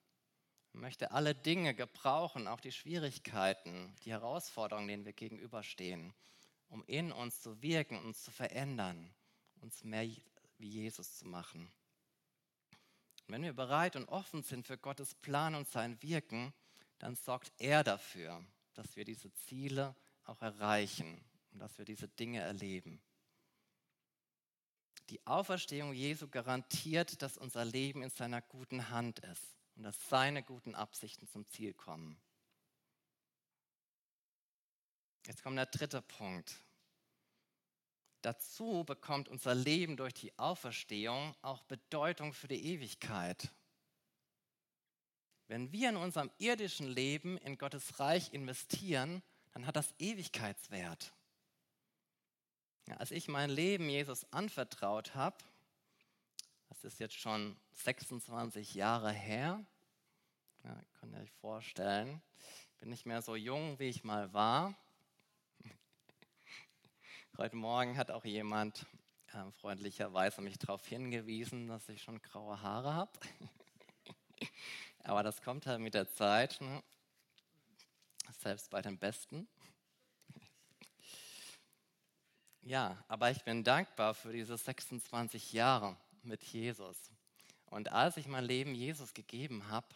Er 0.73 0.81
möchte 0.81 1.11
alle 1.11 1.35
Dinge 1.35 1.75
gebrauchen, 1.75 2.49
auch 2.49 2.61
die 2.61 2.73
Schwierigkeiten, 2.73 3.95
die 4.05 4.11
Herausforderungen, 4.11 4.89
denen 4.89 5.05
wir 5.05 5.13
gegenüberstehen, 5.13 6.15
um 6.69 6.83
in 6.87 7.13
uns 7.13 7.43
zu 7.43 7.61
wirken, 7.63 7.99
uns 7.99 8.25
zu 8.25 8.31
verändern, 8.31 9.15
uns 9.61 9.85
mehr 9.85 10.09
wie 10.59 10.69
Jesus 10.69 11.19
zu 11.19 11.27
machen. 11.27 11.71
Und 13.27 13.35
wenn 13.35 13.43
wir 13.43 13.53
bereit 13.53 13.97
und 13.97 14.09
offen 14.09 14.43
sind 14.43 14.67
für 14.67 14.79
Gottes 14.79 15.15
Plan 15.15 15.55
und 15.55 15.69
sein 15.69 16.03
Wirken, 16.03 16.55
dann 16.99 17.15
sorgt 17.15 17.53
er 17.59 17.85
dafür, 17.85 18.43
dass 18.75 18.97
wir 18.97 19.05
diese 19.05 19.33
Ziele 19.35 19.95
auch 20.29 20.43
erreichen 20.43 21.25
und 21.53 21.61
dass 21.61 21.79
wir 21.79 21.85
diese 21.85 22.09
Dinge 22.09 22.41
erleben. 22.41 23.01
Die 25.11 25.27
Auferstehung 25.27 25.95
Jesu 25.95 26.29
garantiert, 26.29 27.23
dass 27.23 27.39
unser 27.39 27.65
Leben 27.65 28.03
in 28.03 28.11
seiner 28.11 28.43
guten 28.43 28.91
Hand 28.91 29.21
ist 29.21 29.57
und 29.75 29.85
dass 29.85 30.09
seine 30.09 30.43
guten 30.43 30.75
Absichten 30.75 31.27
zum 31.27 31.49
Ziel 31.49 31.73
kommen. 31.73 32.21
Jetzt 35.27 35.43
kommt 35.43 35.57
der 35.57 35.67
dritte 35.67 36.03
Punkt. 36.03 36.55
Dazu 38.23 38.85
bekommt 38.85 39.29
unser 39.29 39.55
Leben 39.55 39.97
durch 39.97 40.13
die 40.13 40.37
Auferstehung 40.39 41.35
auch 41.41 41.63
Bedeutung 41.63 42.33
für 42.33 42.49
die 42.49 42.65
Ewigkeit. 42.73 43.51
Wenn 45.47 45.73
wir 45.73 45.89
in 45.89 45.97
unserem 45.97 46.31
irdischen 46.39 46.89
Leben 46.89 47.39
in 47.39 47.57
Gottes 47.57 48.01
Reich 48.01 48.35
investieren, 48.35 49.23
dann 49.53 49.67
hat 49.67 49.77
das 49.77 49.95
Ewigkeitswert. 49.99 51.13
Ja, 52.87 52.97
als 52.97 53.11
ich 53.11 53.29
mein 53.29 53.51
Leben 53.51 53.89
Jesus 53.89 54.31
anvertraut 54.33 55.15
habe, 55.15 55.37
das 56.69 56.85
ist 56.85 57.01
jetzt 57.01 57.19
schon 57.19 57.57
26 57.73 58.75
Jahre 58.75 59.13
her, 59.13 59.65
ja, 60.65 60.83
könnt 60.99 61.15
ihr 61.15 61.21
euch 61.21 61.33
vorstellen, 61.33 62.23
bin 62.79 62.91
nicht 62.91 63.07
mehr 63.07 63.23
so 63.23 63.37
jung, 63.37 63.79
wie 63.79 63.89
ich 63.89 64.05
mal 64.05 64.33
war. 64.33 64.75
Heute 67.37 67.57
Morgen 67.57 67.97
hat 67.97 68.11
auch 68.11 68.25
jemand 68.25 68.87
äh, 69.33 69.51
freundlicherweise 69.61 70.41
mich 70.41 70.59
darauf 70.59 70.87
hingewiesen, 70.87 71.67
dass 71.67 71.89
ich 71.89 72.03
schon 72.03 72.23
graue 72.23 72.63
Haare 72.63 72.95
habe. 72.95 73.13
Aber 75.03 75.23
das 75.23 75.43
kommt 75.43 75.67
halt 75.67 75.81
mit 75.81 75.95
der 75.95 76.09
Zeit, 76.09 76.61
ne? 76.61 76.83
Selbst 78.39 78.71
bei 78.71 78.83
den 78.83 78.99
Besten. 78.99 79.49
Ja, 82.63 83.03
aber 83.09 83.31
ich 83.31 83.43
bin 83.45 83.65
dankbar 83.65 84.15
für 84.15 84.33
diese 84.33 84.57
26 84.57 85.53
Jahre 85.53 85.97
mit 86.23 86.43
Jesus. 86.45 87.11
Und 87.67 87.93
als 87.93 88.17
ich 88.17 88.27
mein 88.27 88.45
Leben 88.45 88.75
Jesus 88.75 89.15
gegeben 89.15 89.69
habe, 89.69 89.87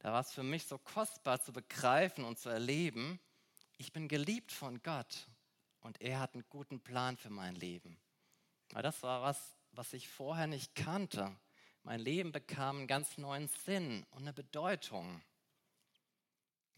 da 0.00 0.12
war 0.12 0.20
es 0.20 0.32
für 0.32 0.42
mich 0.42 0.66
so 0.66 0.78
kostbar 0.78 1.40
zu 1.40 1.52
begreifen 1.52 2.24
und 2.24 2.38
zu 2.38 2.48
erleben, 2.48 3.18
ich 3.78 3.92
bin 3.92 4.08
geliebt 4.08 4.52
von 4.52 4.82
Gott 4.82 5.26
und 5.80 6.00
er 6.00 6.20
hat 6.20 6.34
einen 6.34 6.44
guten 6.48 6.80
Plan 6.80 7.16
für 7.16 7.30
mein 7.30 7.54
Leben. 7.54 7.98
Weil 8.72 8.82
das 8.82 9.02
war 9.02 9.22
was, 9.22 9.56
was 9.72 9.92
ich 9.92 10.08
vorher 10.08 10.46
nicht 10.46 10.74
kannte. 10.74 11.34
Mein 11.82 12.00
Leben 12.00 12.32
bekam 12.32 12.78
einen 12.78 12.86
ganz 12.86 13.16
neuen 13.18 13.48
Sinn 13.48 14.04
und 14.10 14.22
eine 14.22 14.32
Bedeutung. 14.32 15.22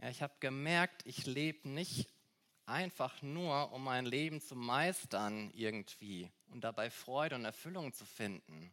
Ja, 0.00 0.08
ich 0.08 0.22
habe 0.22 0.32
gemerkt, 0.40 1.02
ich 1.04 1.26
lebe 1.26 1.68
nicht 1.68 2.08
einfach 2.64 3.20
nur, 3.20 3.70
um 3.72 3.84
mein 3.84 4.06
Leben 4.06 4.40
zu 4.40 4.56
meistern 4.56 5.50
irgendwie 5.52 6.30
und 6.48 6.62
dabei 6.62 6.90
Freude 6.90 7.34
und 7.34 7.44
Erfüllung 7.44 7.92
zu 7.92 8.06
finden, 8.06 8.72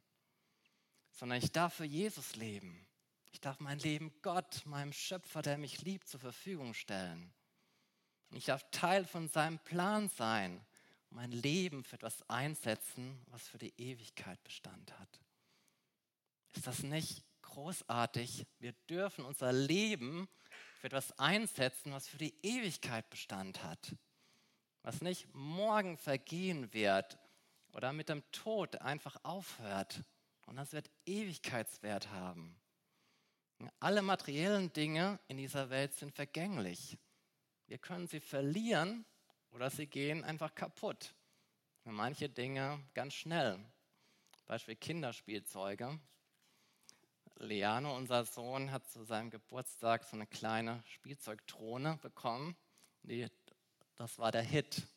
sondern 1.11 1.39
ich 1.39 1.51
darf 1.51 1.73
für 1.73 1.85
Jesus 1.85 2.35
leben. 2.35 2.87
Ich 3.33 3.41
darf 3.41 3.59
mein 3.59 3.79
Leben 3.79 4.13
Gott, 4.21 4.65
meinem 4.65 4.93
Schöpfer, 4.93 5.41
der 5.41 5.57
mich 5.57 5.81
liebt, 5.81 6.07
zur 6.07 6.21
Verfügung 6.21 6.73
stellen. 6.73 7.33
Ich 8.31 8.45
darf 8.45 8.65
Teil 8.71 9.05
von 9.05 9.27
seinem 9.27 9.59
Plan 9.59 10.09
sein 10.09 10.65
und 11.09 11.17
mein 11.17 11.31
Leben 11.31 11.83
für 11.83 11.95
etwas 11.97 12.27
einsetzen, 12.29 13.21
was 13.27 13.47
für 13.47 13.57
die 13.57 13.73
Ewigkeit 13.77 14.41
Bestand 14.45 14.97
hat. 14.97 15.19
Ist 16.53 16.67
das 16.67 16.83
nicht 16.83 17.23
großartig? 17.41 18.45
Wir 18.59 18.73
dürfen 18.89 19.25
unser 19.25 19.51
Leben 19.51 20.29
für 20.77 20.87
etwas 20.87 21.17
einsetzen, 21.19 21.91
was 21.91 22.07
für 22.07 22.17
die 22.17 22.33
Ewigkeit 22.43 23.09
Bestand 23.09 23.63
hat. 23.63 23.95
Was 24.83 25.01
nicht 25.01 25.27
morgen 25.33 25.97
vergehen 25.97 26.73
wird 26.73 27.17
oder 27.73 27.91
mit 27.93 28.09
dem 28.09 28.23
Tod 28.31 28.81
einfach 28.81 29.17
aufhört. 29.23 30.03
Und 30.45 30.55
das 30.55 30.71
wird 30.71 30.89
Ewigkeitswert 31.05 32.09
haben. 32.11 32.55
Alle 33.79 34.01
materiellen 34.01 34.71
Dinge 34.71 35.19
in 35.27 35.37
dieser 35.37 35.69
Welt 35.69 35.93
sind 35.93 36.13
vergänglich. 36.13 36.97
Wir 37.65 37.79
können 37.79 38.07
sie 38.07 38.19
verlieren 38.19 39.03
oder 39.51 39.69
sie 39.69 39.87
gehen 39.87 40.23
einfach 40.23 40.53
kaputt. 40.53 41.13
Manche 41.83 42.29
Dinge 42.29 42.83
ganz 42.93 43.13
schnell. 43.13 43.59
Beispiel 44.45 44.75
Kinderspielzeuge. 44.75 45.99
Leano, 47.39 47.95
unser 47.95 48.25
Sohn, 48.25 48.71
hat 48.71 48.89
zu 48.89 49.03
seinem 49.03 49.29
Geburtstag 49.29 50.03
so 50.03 50.15
eine 50.15 50.27
kleine 50.27 50.83
Spielzeugdrohne 50.85 51.97
bekommen. 52.01 52.55
Die, 53.03 53.27
das 53.95 54.17
war 54.17 54.31
der 54.31 54.41
Hit. 54.41 54.87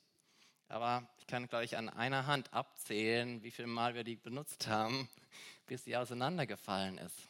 Aber 0.68 1.09
ich 1.18 1.26
kann, 1.26 1.48
glaube 1.48 1.64
ich, 1.64 1.76
an 1.76 1.88
einer 1.88 2.26
Hand 2.26 2.53
abzählen, 2.53 3.42
wie 3.42 3.50
viel 3.50 3.66
Mal 3.66 3.94
wir 3.94 4.05
die 4.05 4.16
benutzt 4.16 4.68
haben, 4.68 5.09
bis 5.66 5.85
sie 5.85 5.96
auseinandergefallen 5.96 6.98
ist. 6.98 7.29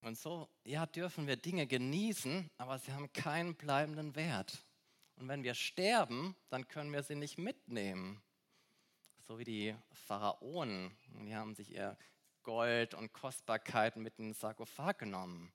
Und 0.00 0.18
so, 0.18 0.48
ja, 0.64 0.84
dürfen 0.86 1.26
wir 1.26 1.36
Dinge 1.36 1.66
genießen, 1.66 2.50
aber 2.58 2.78
sie 2.78 2.92
haben 2.92 3.12
keinen 3.12 3.54
bleibenden 3.54 4.14
Wert. 4.16 4.64
Und 5.16 5.28
wenn 5.28 5.44
wir 5.44 5.54
sterben, 5.54 6.36
dann 6.50 6.68
können 6.68 6.92
wir 6.92 7.02
sie 7.02 7.14
nicht 7.14 7.38
mitnehmen. 7.38 8.22
So 9.26 9.38
wie 9.38 9.44
die 9.44 9.74
Pharaonen. 9.92 10.94
Die 11.24 11.34
haben 11.34 11.54
sich 11.54 11.72
ihr 11.72 11.96
Gold 12.44 12.94
und 12.94 13.12
Kostbarkeiten 13.12 14.02
mit 14.02 14.18
in 14.18 14.26
den 14.26 14.34
Sarkophag 14.34 14.98
genommen. 14.98 15.52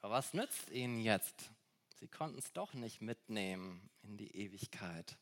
Aber 0.00 0.14
was 0.14 0.32
nützt 0.32 0.70
ihnen 0.70 1.00
jetzt? 1.00 1.50
Sie 1.96 2.08
konnten 2.08 2.38
es 2.38 2.52
doch 2.52 2.72
nicht 2.72 3.02
mitnehmen 3.02 3.90
in 4.02 4.16
die 4.16 4.34
Ewigkeit. 4.34 5.18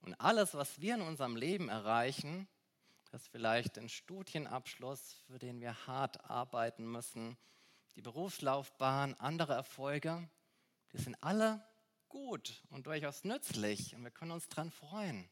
Und 0.00 0.14
alles, 0.14 0.54
was 0.54 0.80
wir 0.80 0.94
in 0.94 1.02
unserem 1.02 1.36
Leben 1.36 1.68
erreichen, 1.68 2.48
dass 3.10 3.28
vielleicht 3.28 3.76
den 3.76 3.90
Studienabschluss, 3.90 5.22
für 5.26 5.38
den 5.38 5.60
wir 5.60 5.86
hart 5.86 6.24
arbeiten 6.30 6.90
müssen, 6.90 7.36
die 7.94 8.00
Berufslaufbahn, 8.00 9.14
andere 9.14 9.52
Erfolge, 9.52 10.30
die 10.92 10.98
sind 10.98 11.22
alle 11.22 11.62
gut 12.08 12.62
und 12.70 12.86
durchaus 12.86 13.24
nützlich 13.24 13.94
und 13.94 14.02
wir 14.02 14.10
können 14.10 14.30
uns 14.30 14.48
daran 14.48 14.70
freuen. 14.70 15.28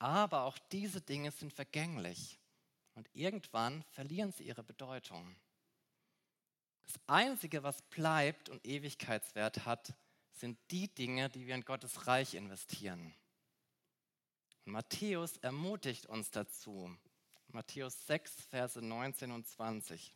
Aber 0.00 0.42
auch 0.42 0.58
diese 0.72 1.00
Dinge 1.00 1.30
sind 1.30 1.52
vergänglich 1.52 2.39
und 2.94 3.08
irgendwann 3.12 3.82
verlieren 3.90 4.32
sie 4.32 4.44
ihre 4.44 4.62
Bedeutung. 4.62 5.36
Das 6.82 7.00
Einzige, 7.06 7.62
was 7.62 7.82
bleibt 7.82 8.48
und 8.48 8.66
Ewigkeitswert 8.66 9.64
hat, 9.64 9.94
sind 10.32 10.58
die 10.70 10.92
Dinge, 10.92 11.30
die 11.30 11.46
wir 11.46 11.54
in 11.54 11.64
Gottes 11.64 12.06
Reich 12.06 12.34
investieren. 12.34 13.14
Und 14.64 14.72
Matthäus 14.72 15.36
ermutigt 15.38 16.06
uns 16.06 16.30
dazu. 16.30 16.96
Matthäus 17.48 18.06
6, 18.06 18.46
Verse 18.46 18.80
19 18.80 19.32
und 19.32 19.46
20. 19.46 20.14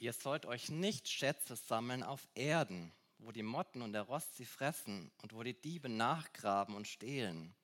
Ihr 0.00 0.12
sollt 0.12 0.44
euch 0.44 0.68
nicht 0.68 1.08
Schätze 1.08 1.54
sammeln 1.54 2.02
auf 2.02 2.26
Erden, 2.34 2.92
wo 3.18 3.30
die 3.30 3.44
Motten 3.44 3.82
und 3.82 3.92
der 3.92 4.02
Rost 4.02 4.36
sie 4.36 4.44
fressen 4.44 5.12
und 5.22 5.32
wo 5.32 5.44
die 5.44 5.58
Diebe 5.58 5.88
nachgraben 5.88 6.74
und 6.74 6.88
stehlen. 6.88 7.54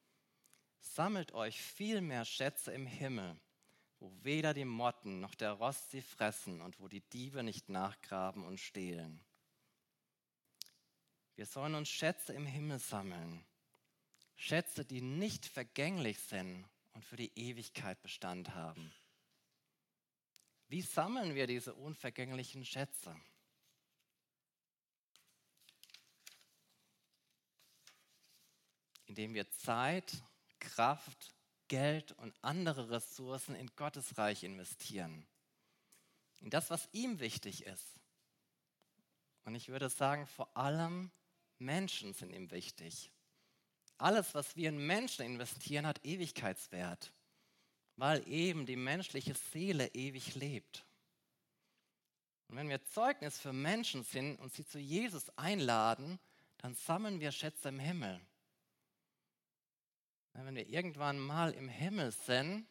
Sammelt 0.80 1.32
euch 1.32 1.60
vielmehr 1.60 2.24
Schätze 2.24 2.72
im 2.72 2.86
Himmel 2.86 3.36
wo 3.98 4.12
weder 4.22 4.52
die 4.52 4.64
Motten 4.64 5.20
noch 5.20 5.34
der 5.34 5.52
Rost 5.52 5.90
sie 5.90 6.02
fressen 6.02 6.60
und 6.60 6.80
wo 6.80 6.88
die 6.88 7.00
Diebe 7.00 7.42
nicht 7.42 7.68
nachgraben 7.68 8.44
und 8.44 8.60
stehlen. 8.60 9.24
Wir 11.34 11.46
sollen 11.46 11.74
uns 11.74 11.88
Schätze 11.88 12.32
im 12.32 12.46
Himmel 12.46 12.78
sammeln, 12.78 13.44
Schätze, 14.36 14.84
die 14.84 15.00
nicht 15.00 15.46
vergänglich 15.46 16.18
sind 16.18 16.66
und 16.92 17.04
für 17.04 17.16
die 17.16 17.32
Ewigkeit 17.36 18.00
Bestand 18.02 18.54
haben. 18.54 18.92
Wie 20.68 20.82
sammeln 20.82 21.34
wir 21.34 21.46
diese 21.46 21.74
unvergänglichen 21.74 22.64
Schätze? 22.64 23.14
Indem 29.06 29.34
wir 29.34 29.48
Zeit, 29.50 30.22
Kraft 30.58 31.36
Geld 31.68 32.12
und 32.12 32.34
andere 32.42 32.90
Ressourcen 32.90 33.54
in 33.54 33.70
Gottes 33.76 34.18
Reich 34.18 34.44
investieren. 34.44 35.26
In 36.40 36.50
das, 36.50 36.70
was 36.70 36.88
ihm 36.92 37.18
wichtig 37.18 37.64
ist. 37.64 38.00
Und 39.44 39.54
ich 39.54 39.68
würde 39.68 39.88
sagen, 39.88 40.26
vor 40.26 40.56
allem 40.56 41.10
Menschen 41.58 42.12
sind 42.12 42.30
ihm 42.32 42.50
wichtig. 42.50 43.10
Alles, 43.98 44.34
was 44.34 44.56
wir 44.56 44.68
in 44.68 44.86
Menschen 44.86 45.24
investieren, 45.24 45.86
hat 45.86 46.04
Ewigkeitswert, 46.04 47.12
weil 47.96 48.26
eben 48.28 48.66
die 48.66 48.76
menschliche 48.76 49.34
Seele 49.34 49.88
ewig 49.94 50.34
lebt. 50.34 50.84
Und 52.48 52.56
wenn 52.56 52.68
wir 52.68 52.84
Zeugnis 52.84 53.38
für 53.38 53.52
Menschen 53.52 54.04
sind 54.04 54.36
und 54.36 54.52
sie 54.52 54.64
zu 54.64 54.78
Jesus 54.78 55.30
einladen, 55.36 56.18
dann 56.58 56.74
sammeln 56.74 57.20
wir 57.20 57.32
Schätze 57.32 57.68
im 57.68 57.80
Himmel. 57.80 58.20
Wenn 60.32 60.54
wir 60.54 60.68
irgendwann 60.68 61.18
mal 61.18 61.52
im 61.52 61.68
Himmel 61.68 62.12
sind, 62.12 62.66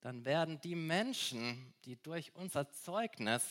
dann 0.00 0.24
werden 0.24 0.60
die 0.60 0.74
Menschen, 0.74 1.72
die 1.84 1.96
durch 1.96 2.34
unser 2.34 2.70
Zeugnis 2.72 3.44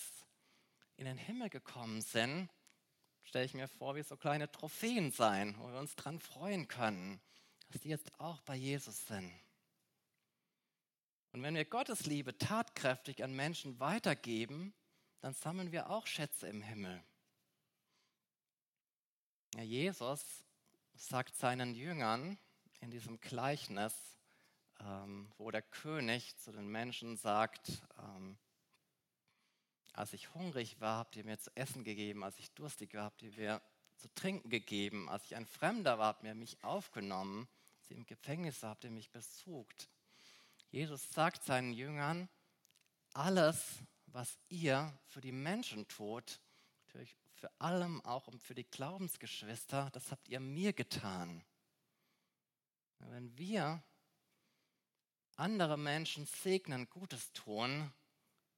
in 0.97 1.05
den 1.05 1.17
Himmel 1.17 1.49
gekommen 1.49 2.01
sind, 2.01 2.49
stelle 3.23 3.45
ich 3.45 3.53
mir 3.53 3.67
vor, 3.67 3.95
wie 3.95 4.03
so 4.03 4.17
kleine 4.17 4.51
Trophäen 4.51 5.12
sein, 5.12 5.55
wo 5.59 5.71
wir 5.71 5.79
uns 5.79 5.95
dran 5.95 6.19
freuen 6.19 6.67
können, 6.67 7.21
dass 7.69 7.81
die 7.81 7.89
jetzt 7.89 8.12
auch 8.19 8.41
bei 8.41 8.55
Jesus 8.55 9.07
sind. 9.07 9.31
Und 11.31 11.43
wenn 11.43 11.55
wir 11.55 11.65
Gottes 11.65 12.05
Liebe 12.05 12.37
tatkräftig 12.37 13.23
an 13.23 13.35
Menschen 13.35 13.79
weitergeben, 13.79 14.73
dann 15.21 15.33
sammeln 15.33 15.71
wir 15.71 15.89
auch 15.89 16.07
Schätze 16.07 16.47
im 16.47 16.61
Himmel. 16.61 17.03
Ja, 19.55 19.63
Jesus 19.63 20.23
sagt 20.95 21.35
seinen 21.35 21.75
Jüngern 21.75 22.37
in 22.81 22.91
diesem 22.91 23.19
Gleichnis, 23.19 23.93
ähm, 24.79 25.31
wo 25.37 25.51
der 25.51 25.61
König 25.61 26.37
zu 26.37 26.51
den 26.51 26.67
Menschen 26.67 27.17
sagt, 27.17 27.83
ähm, 27.97 28.37
als 29.93 30.13
ich 30.13 30.33
hungrig 30.33 30.79
war, 30.79 30.99
habt 30.99 31.15
ihr 31.15 31.25
mir 31.25 31.39
zu 31.39 31.51
essen 31.55 31.83
gegeben, 31.83 32.23
als 32.23 32.39
ich 32.39 32.51
durstig 32.51 32.93
war, 32.93 33.03
habt 33.05 33.21
ihr 33.21 33.31
mir 33.31 33.61
zu 33.97 34.07
trinken 34.13 34.49
gegeben, 34.49 35.09
als 35.09 35.25
ich 35.25 35.35
ein 35.35 35.45
Fremder 35.45 35.99
war, 35.99 36.07
habt 36.07 36.23
ihr 36.23 36.35
mich 36.35 36.63
aufgenommen, 36.63 37.47
als 37.79 37.91
ich 37.91 37.97
im 37.97 38.05
Gefängnis 38.05 38.61
war, 38.63 38.71
habt 38.71 38.85
ihr 38.85 38.91
mich 38.91 39.11
besucht. 39.11 39.89
Jesus 40.71 41.10
sagt 41.10 41.43
seinen 41.43 41.73
Jüngern, 41.73 42.29
alles, 43.13 43.79
was 44.05 44.38
ihr 44.49 44.97
für 45.08 45.21
die 45.21 45.32
Menschen 45.32 45.88
tut, 45.88 46.39
natürlich 46.86 47.15
für 47.34 47.51
allem 47.60 48.03
auch 48.05 48.27
und 48.27 48.43
für 48.43 48.53
die 48.53 48.69
Glaubensgeschwister, 48.69 49.89
das 49.93 50.12
habt 50.12 50.27
ihr 50.29 50.39
mir 50.39 50.73
getan. 50.73 51.43
Wenn 52.99 53.36
wir 53.38 53.82
andere 55.36 55.77
Menschen 55.77 56.25
segnen, 56.25 56.89
Gutes 56.89 57.32
tun, 57.32 57.93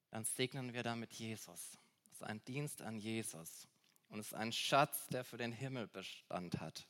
dann 0.09 0.25
segnen 0.25 0.73
wir 0.73 0.83
damit 0.83 1.13
Jesus. 1.13 1.77
Das 2.05 2.13
ist 2.13 2.23
ein 2.23 2.43
Dienst 2.45 2.81
an 2.81 2.97
Jesus 2.97 3.67
und 4.09 4.19
es 4.19 4.27
ist 4.27 4.33
ein 4.33 4.51
Schatz, 4.51 5.07
der 5.07 5.23
für 5.23 5.37
den 5.37 5.51
Himmel 5.51 5.87
Bestand 5.87 6.59
hat. 6.59 6.87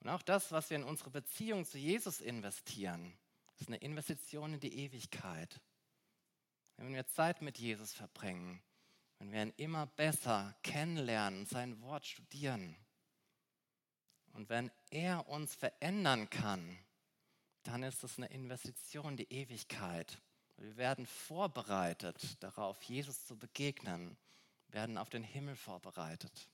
Und 0.00 0.08
auch 0.08 0.22
das, 0.22 0.50
was 0.50 0.70
wir 0.70 0.78
in 0.78 0.84
unsere 0.84 1.10
Beziehung 1.10 1.64
zu 1.64 1.78
Jesus 1.78 2.20
investieren, 2.20 3.16
ist 3.58 3.68
eine 3.68 3.76
Investition 3.78 4.54
in 4.54 4.60
die 4.60 4.78
Ewigkeit. 4.78 5.60
Wenn 6.76 6.92
wir 6.92 7.06
Zeit 7.06 7.40
mit 7.42 7.58
Jesus 7.58 7.92
verbringen, 7.92 8.62
wenn 9.18 9.32
wir 9.32 9.42
ihn 9.42 9.54
immer 9.56 9.86
besser 9.86 10.54
kennenlernen, 10.62 11.46
sein 11.46 11.80
Wort 11.80 12.04
studieren 12.04 12.76
und 14.32 14.48
wenn 14.48 14.70
er 14.90 15.28
uns 15.28 15.54
verändern 15.54 16.28
kann, 16.28 16.78
dann 17.62 17.82
ist 17.82 18.04
es 18.04 18.18
eine 18.18 18.26
Investition 18.26 19.10
in 19.10 19.16
die 19.16 19.32
Ewigkeit. 19.32 20.20
Wir 20.56 20.76
werden 20.76 21.06
vorbereitet 21.06 22.42
darauf, 22.42 22.82
Jesus 22.82 23.24
zu 23.24 23.38
begegnen, 23.38 24.16
werden 24.68 24.98
auf 24.98 25.08
den 25.08 25.22
Himmel 25.22 25.56
vorbereitet. 25.56 26.48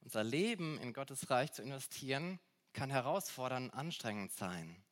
Unser 0.00 0.22
Leben 0.22 0.78
in 0.80 0.92
Gottes 0.92 1.30
Reich 1.30 1.52
zu 1.52 1.62
investieren, 1.62 2.38
kann 2.72 2.90
herausfordernd 2.90 3.72
und 3.72 3.78
anstrengend 3.78 4.32
sein. 4.32 4.84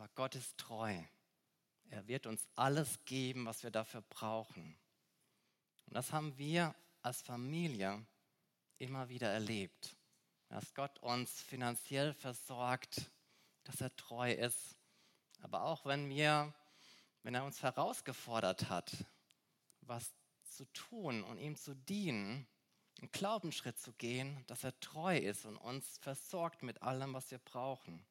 Aber 0.00 0.08
Gott 0.14 0.34
ist 0.34 0.56
treu. 0.56 0.98
Er 1.90 2.08
wird 2.08 2.26
uns 2.26 2.48
alles 2.56 3.04
geben, 3.04 3.44
was 3.44 3.62
wir 3.64 3.70
dafür 3.70 4.00
brauchen. 4.00 4.78
Und 5.84 5.94
das 5.94 6.10
haben 6.10 6.38
wir 6.38 6.74
als 7.02 7.20
Familie 7.20 8.06
immer 8.78 9.10
wieder 9.10 9.28
erlebt. 9.28 9.94
Dass 10.48 10.72
Gott 10.72 10.98
uns 11.00 11.42
finanziell 11.42 12.14
versorgt, 12.14 13.10
dass 13.64 13.82
er 13.82 13.94
treu 13.96 14.32
ist. 14.32 14.74
Aber 15.42 15.64
auch 15.64 15.84
wenn 15.84 16.08
wir, 16.08 16.54
wenn 17.22 17.34
er 17.34 17.44
uns 17.44 17.62
herausgefordert 17.62 18.70
hat, 18.70 19.04
was 19.82 20.14
zu 20.44 20.64
tun 20.72 21.22
und 21.24 21.36
ihm 21.36 21.56
zu 21.56 21.76
dienen, 21.76 22.48
einen 23.02 23.12
Glaubensschritt 23.12 23.78
zu 23.78 23.92
gehen, 23.92 24.46
dass 24.46 24.64
er 24.64 24.80
treu 24.80 25.18
ist 25.18 25.44
und 25.44 25.58
uns 25.58 25.98
versorgt 25.98 26.62
mit 26.62 26.80
allem, 26.80 27.12
was 27.12 27.30
wir 27.30 27.38
brauchen. 27.38 28.02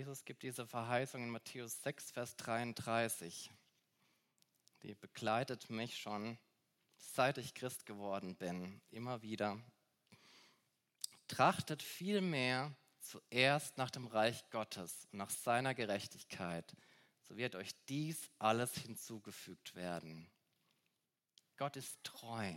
Jesus 0.00 0.24
gibt 0.24 0.44
diese 0.44 0.66
Verheißung 0.66 1.24
in 1.24 1.28
Matthäus 1.28 1.82
6, 1.82 2.12
Vers 2.12 2.34
33. 2.36 3.50
Die 4.82 4.94
begleitet 4.94 5.68
mich 5.68 5.98
schon, 5.98 6.38
seit 6.96 7.36
ich 7.36 7.52
Christ 7.52 7.84
geworden 7.84 8.34
bin, 8.34 8.80
immer 8.90 9.20
wieder. 9.20 9.62
Trachtet 11.28 11.82
vielmehr 11.82 12.74
zuerst 13.00 13.76
nach 13.76 13.90
dem 13.90 14.06
Reich 14.06 14.48
Gottes 14.48 15.06
und 15.12 15.18
nach 15.18 15.28
seiner 15.28 15.74
Gerechtigkeit, 15.74 16.74
so 17.24 17.36
wird 17.36 17.54
euch 17.54 17.72
dies 17.90 18.30
alles 18.38 18.72
hinzugefügt 18.78 19.74
werden. 19.74 20.30
Gott 21.58 21.76
ist 21.76 22.02
treu. 22.04 22.54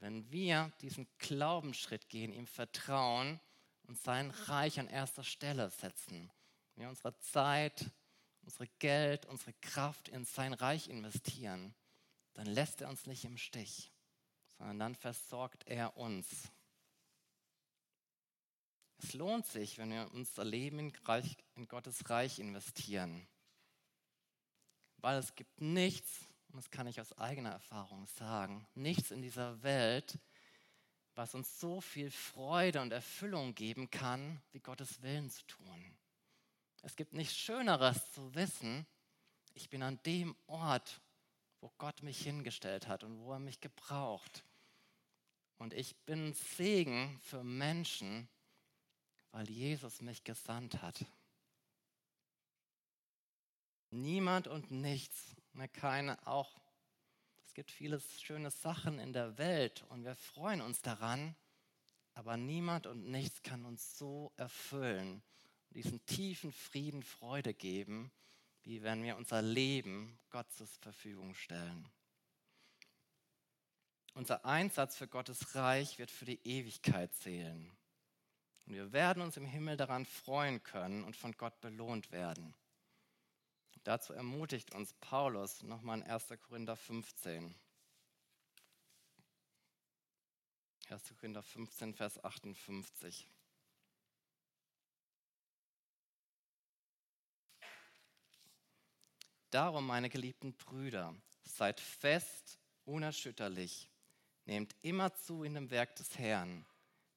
Wenn 0.00 0.28
wir 0.32 0.72
diesen 0.80 1.06
Glaubensschritt 1.18 2.08
gehen, 2.08 2.32
ihm 2.32 2.48
vertrauen, 2.48 3.38
und 3.84 3.98
sein 3.98 4.30
Reich 4.30 4.78
an 4.78 4.88
erster 4.88 5.24
Stelle 5.24 5.70
setzen. 5.70 6.30
Wir 6.76 6.88
unsere 6.88 7.18
Zeit, 7.18 7.90
unsere 8.42 8.66
Geld, 8.78 9.26
unsere 9.26 9.52
Kraft 9.54 10.08
in 10.08 10.24
sein 10.24 10.52
Reich 10.52 10.88
investieren, 10.88 11.74
dann 12.34 12.46
lässt 12.46 12.80
er 12.80 12.88
uns 12.88 13.06
nicht 13.06 13.24
im 13.24 13.36
Stich, 13.36 13.92
sondern 14.58 14.78
dann 14.78 14.94
versorgt 14.94 15.66
er 15.66 15.96
uns. 15.96 16.50
Es 18.98 19.14
lohnt 19.14 19.46
sich, 19.46 19.78
wenn 19.78 19.90
wir 19.90 20.10
unser 20.12 20.44
Leben 20.44 20.78
in, 20.78 20.92
Reich, 21.04 21.36
in 21.56 21.66
Gottes 21.66 22.08
Reich 22.08 22.38
investieren, 22.38 23.26
weil 24.98 25.18
es 25.18 25.34
gibt 25.34 25.60
nichts, 25.60 26.20
und 26.48 26.56
das 26.56 26.70
kann 26.70 26.86
ich 26.86 27.00
aus 27.00 27.18
eigener 27.18 27.50
Erfahrung 27.50 28.06
sagen, 28.06 28.66
nichts 28.74 29.10
in 29.10 29.20
dieser 29.20 29.62
Welt, 29.62 30.18
was 31.14 31.34
uns 31.34 31.60
so 31.60 31.80
viel 31.80 32.10
Freude 32.10 32.80
und 32.80 32.92
Erfüllung 32.92 33.54
geben 33.54 33.90
kann, 33.90 34.40
wie 34.52 34.60
Gottes 34.60 35.02
Willen 35.02 35.30
zu 35.30 35.46
tun. 35.46 35.96
Es 36.82 36.96
gibt 36.96 37.12
nichts 37.12 37.36
Schöneres 37.36 38.12
zu 38.12 38.34
wissen, 38.34 38.86
ich 39.54 39.68
bin 39.68 39.82
an 39.82 40.02
dem 40.04 40.34
Ort, 40.46 41.00
wo 41.60 41.70
Gott 41.78 42.02
mich 42.02 42.22
hingestellt 42.22 42.88
hat 42.88 43.04
und 43.04 43.18
wo 43.20 43.32
er 43.32 43.38
mich 43.38 43.60
gebraucht. 43.60 44.44
Und 45.58 45.74
ich 45.74 45.96
bin 46.04 46.32
Segen 46.34 47.20
für 47.20 47.44
Menschen, 47.44 48.28
weil 49.30 49.48
Jesus 49.48 50.00
mich 50.00 50.24
gesandt 50.24 50.82
hat. 50.82 51.04
Niemand 53.90 54.48
und 54.48 54.70
nichts, 54.70 55.36
ne, 55.52 55.68
keine, 55.68 56.26
auch 56.26 56.61
es 57.52 57.56
gibt 57.56 57.70
viele 57.70 58.00
schöne 58.00 58.50
Sachen 58.50 58.98
in 58.98 59.12
der 59.12 59.36
Welt 59.36 59.84
und 59.90 60.06
wir 60.06 60.14
freuen 60.14 60.62
uns 60.62 60.80
daran, 60.80 61.36
aber 62.14 62.38
niemand 62.38 62.86
und 62.86 63.10
nichts 63.10 63.42
kann 63.42 63.66
uns 63.66 63.98
so 63.98 64.32
erfüllen 64.38 65.22
und 65.68 65.76
diesen 65.76 66.02
tiefen 66.06 66.50
Frieden, 66.50 67.02
Freude 67.02 67.52
geben, 67.52 68.10
wie 68.62 68.82
wenn 68.82 69.02
wir 69.02 69.18
unser 69.18 69.42
Leben 69.42 70.18
Gott 70.30 70.50
zur 70.50 70.66
Verfügung 70.66 71.34
stellen. 71.34 71.86
Unser 74.14 74.46
Einsatz 74.46 74.96
für 74.96 75.06
Gottes 75.06 75.54
Reich 75.54 75.98
wird 75.98 76.10
für 76.10 76.24
die 76.24 76.40
Ewigkeit 76.48 77.14
zählen. 77.16 77.70
Und 78.64 78.72
wir 78.72 78.92
werden 78.92 79.22
uns 79.22 79.36
im 79.36 79.44
Himmel 79.44 79.76
daran 79.76 80.06
freuen 80.06 80.62
können 80.62 81.04
und 81.04 81.16
von 81.16 81.36
Gott 81.36 81.60
belohnt 81.60 82.12
werden. 82.12 82.54
Dazu 83.84 84.12
ermutigt 84.12 84.74
uns 84.74 84.92
Paulus 84.94 85.62
nochmal 85.62 85.98
in 85.98 86.04
1. 86.04 86.28
Korinther 86.40 86.76
15. 86.76 87.54
1. 90.88 91.16
Korinther 91.16 91.42
15, 91.42 91.94
Vers 91.94 92.22
58. 92.22 93.28
Darum, 99.50 99.86
meine 99.86 100.08
geliebten 100.08 100.54
Brüder, 100.54 101.14
seid 101.42 101.80
fest, 101.80 102.58
unerschütterlich, 102.84 103.90
nehmt 104.44 104.74
immer 104.82 105.12
zu 105.14 105.42
in 105.42 105.54
dem 105.54 105.70
Werk 105.70 105.96
des 105.96 106.18
Herrn, 106.18 106.64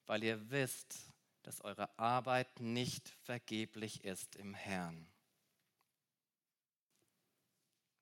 weil 0.06 0.24
ihr 0.24 0.50
wisst, 0.50 1.12
dass 1.44 1.62
eure 1.62 1.98
Arbeit 1.98 2.60
nicht 2.60 3.08
vergeblich 3.24 4.04
ist 4.04 4.36
im 4.36 4.54
Herrn. 4.54 5.08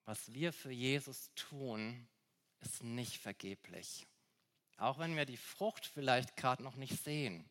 Was 0.05 0.33
wir 0.33 0.51
für 0.51 0.71
Jesus 0.71 1.31
tun, 1.35 2.07
ist 2.59 2.83
nicht 2.83 3.17
vergeblich. 3.17 4.05
Auch 4.77 4.99
wenn 4.99 5.15
wir 5.15 5.25
die 5.25 5.37
Frucht 5.37 5.85
vielleicht 5.85 6.35
gerade 6.35 6.63
noch 6.63 6.75
nicht 6.75 7.01
sehen. 7.03 7.49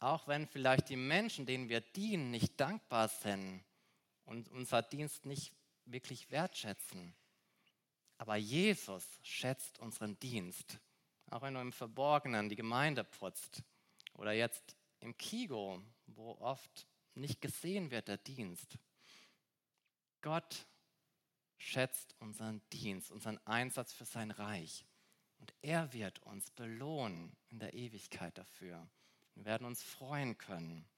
Auch 0.00 0.26
wenn 0.26 0.46
vielleicht 0.46 0.88
die 0.88 0.96
Menschen, 0.96 1.46
denen 1.46 1.68
wir 1.68 1.80
dienen, 1.80 2.30
nicht 2.30 2.60
dankbar 2.60 3.08
sind 3.08 3.64
und 4.24 4.48
unser 4.48 4.82
Dienst 4.82 5.24
nicht 5.24 5.52
wirklich 5.84 6.30
wertschätzen. 6.30 7.14
Aber 8.18 8.36
Jesus 8.36 9.04
schätzt 9.22 9.78
unseren 9.78 10.18
Dienst. 10.18 10.78
Auch 11.30 11.42
wenn 11.42 11.54
du 11.54 11.60
im 11.60 11.72
Verborgenen 11.72 12.48
die 12.48 12.56
Gemeinde 12.56 13.04
putzt 13.04 13.62
oder 14.14 14.32
jetzt 14.32 14.76
im 15.00 15.16
Kigo, 15.16 15.82
wo 16.06 16.32
oft 16.38 16.86
nicht 17.14 17.40
gesehen 17.40 17.90
wird 17.90 18.08
der 18.08 18.18
Dienst. 18.18 18.78
Gott 20.20 20.66
schätzt 21.58 22.14
unseren 22.20 22.60
Dienst, 22.72 23.10
unseren 23.10 23.38
Einsatz 23.46 23.92
für 23.92 24.04
sein 24.04 24.30
Reich. 24.30 24.84
Und 25.38 25.52
er 25.62 25.92
wird 25.92 26.20
uns 26.20 26.50
belohnen 26.50 27.36
in 27.50 27.58
der 27.58 27.74
Ewigkeit 27.74 28.36
dafür. 28.38 28.88
Wir 29.34 29.44
werden 29.44 29.66
uns 29.66 29.82
freuen 29.82 30.38
können. 30.38 30.88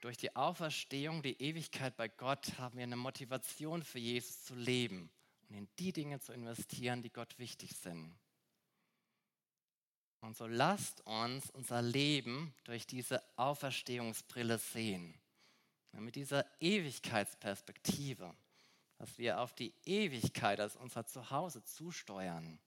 Durch 0.00 0.16
die 0.16 0.34
Auferstehung, 0.34 1.22
die 1.22 1.40
Ewigkeit 1.42 1.94
bei 1.96 2.08
Gott, 2.08 2.58
haben 2.58 2.78
wir 2.78 2.84
eine 2.84 2.96
Motivation 2.96 3.82
für 3.82 3.98
Jesus 3.98 4.44
zu 4.44 4.54
leben 4.54 5.10
und 5.48 5.56
in 5.56 5.68
die 5.78 5.92
Dinge 5.92 6.20
zu 6.20 6.32
investieren, 6.32 7.02
die 7.02 7.12
Gott 7.12 7.38
wichtig 7.38 7.76
sind. 7.76 8.18
Und 10.20 10.36
so 10.36 10.46
lasst 10.46 11.06
uns 11.06 11.50
unser 11.50 11.80
Leben 11.80 12.54
durch 12.64 12.86
diese 12.86 13.22
Auferstehungsbrille 13.36 14.58
sehen. 14.58 15.18
Mit 15.92 16.14
dieser 16.14 16.44
Ewigkeitsperspektive, 16.60 18.34
dass 18.98 19.18
wir 19.18 19.40
auf 19.40 19.54
die 19.54 19.72
Ewigkeit 19.84 20.60
als 20.60 20.76
unser 20.76 21.06
Zuhause 21.06 21.64
zusteuern. 21.64 22.60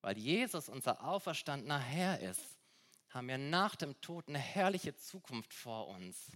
Weil 0.00 0.16
Jesus 0.16 0.68
unser 0.68 1.04
auferstandener 1.04 1.80
Herr 1.80 2.20
ist, 2.20 2.56
haben 3.10 3.28
wir 3.28 3.38
nach 3.38 3.74
dem 3.74 4.00
Tod 4.00 4.28
eine 4.28 4.38
herrliche 4.38 4.94
Zukunft 4.94 5.52
vor 5.52 5.88
uns. 5.88 6.30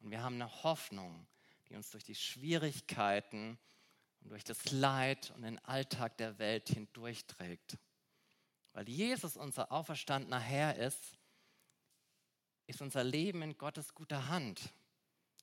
Und 0.00 0.10
wir 0.10 0.22
haben 0.22 0.36
eine 0.36 0.62
Hoffnung, 0.64 1.26
die 1.68 1.76
uns 1.76 1.90
durch 1.90 2.04
die 2.04 2.14
Schwierigkeiten 2.14 3.58
und 4.22 4.30
durch 4.30 4.44
das 4.44 4.70
Leid 4.72 5.32
und 5.36 5.42
den 5.42 5.58
Alltag 5.60 6.16
der 6.18 6.38
Welt 6.38 6.68
hindurchträgt. 6.68 7.78
Weil 8.72 8.88
Jesus 8.88 9.36
unser 9.36 9.72
auferstandener 9.72 10.40
Herr 10.40 10.76
ist, 10.76 11.18
ist 12.66 12.80
unser 12.80 13.02
Leben 13.04 13.42
in 13.42 13.58
Gottes 13.58 13.94
guter 13.94 14.28
Hand. 14.28 14.72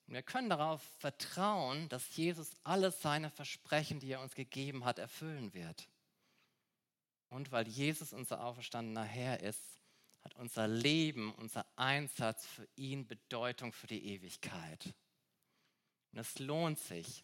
Und 0.08 0.14
wir 0.14 0.24
können 0.24 0.50
darauf 0.50 0.82
vertrauen, 1.00 1.90
dass 1.90 2.16
Jesus 2.16 2.52
alle 2.64 2.92
seine 2.92 3.30
Versprechen, 3.30 4.00
die 4.00 4.12
er 4.12 4.22
uns 4.22 4.36
gegeben 4.36 4.86
hat, 4.86 5.00
erfüllen 5.00 5.54
wird. 5.54 5.90
Und 7.30 7.52
weil 7.52 7.68
Jesus 7.68 8.14
unser 8.14 8.44
auferstandener 8.44 9.04
Herr 9.04 9.42
ist, 9.42 9.62
hat 10.22 10.36
unser 10.36 10.68
Leben, 10.68 11.34
unser 11.36 11.66
Einsatz 11.78 12.46
für 12.46 12.68
ihn 12.76 13.08
Bedeutung 13.08 13.74
für 13.74 13.88
die 13.88 14.06
Ewigkeit. 14.14 14.94
Und 16.12 16.20
es 16.20 16.40
lohnt 16.40 16.80
sich, 16.80 17.24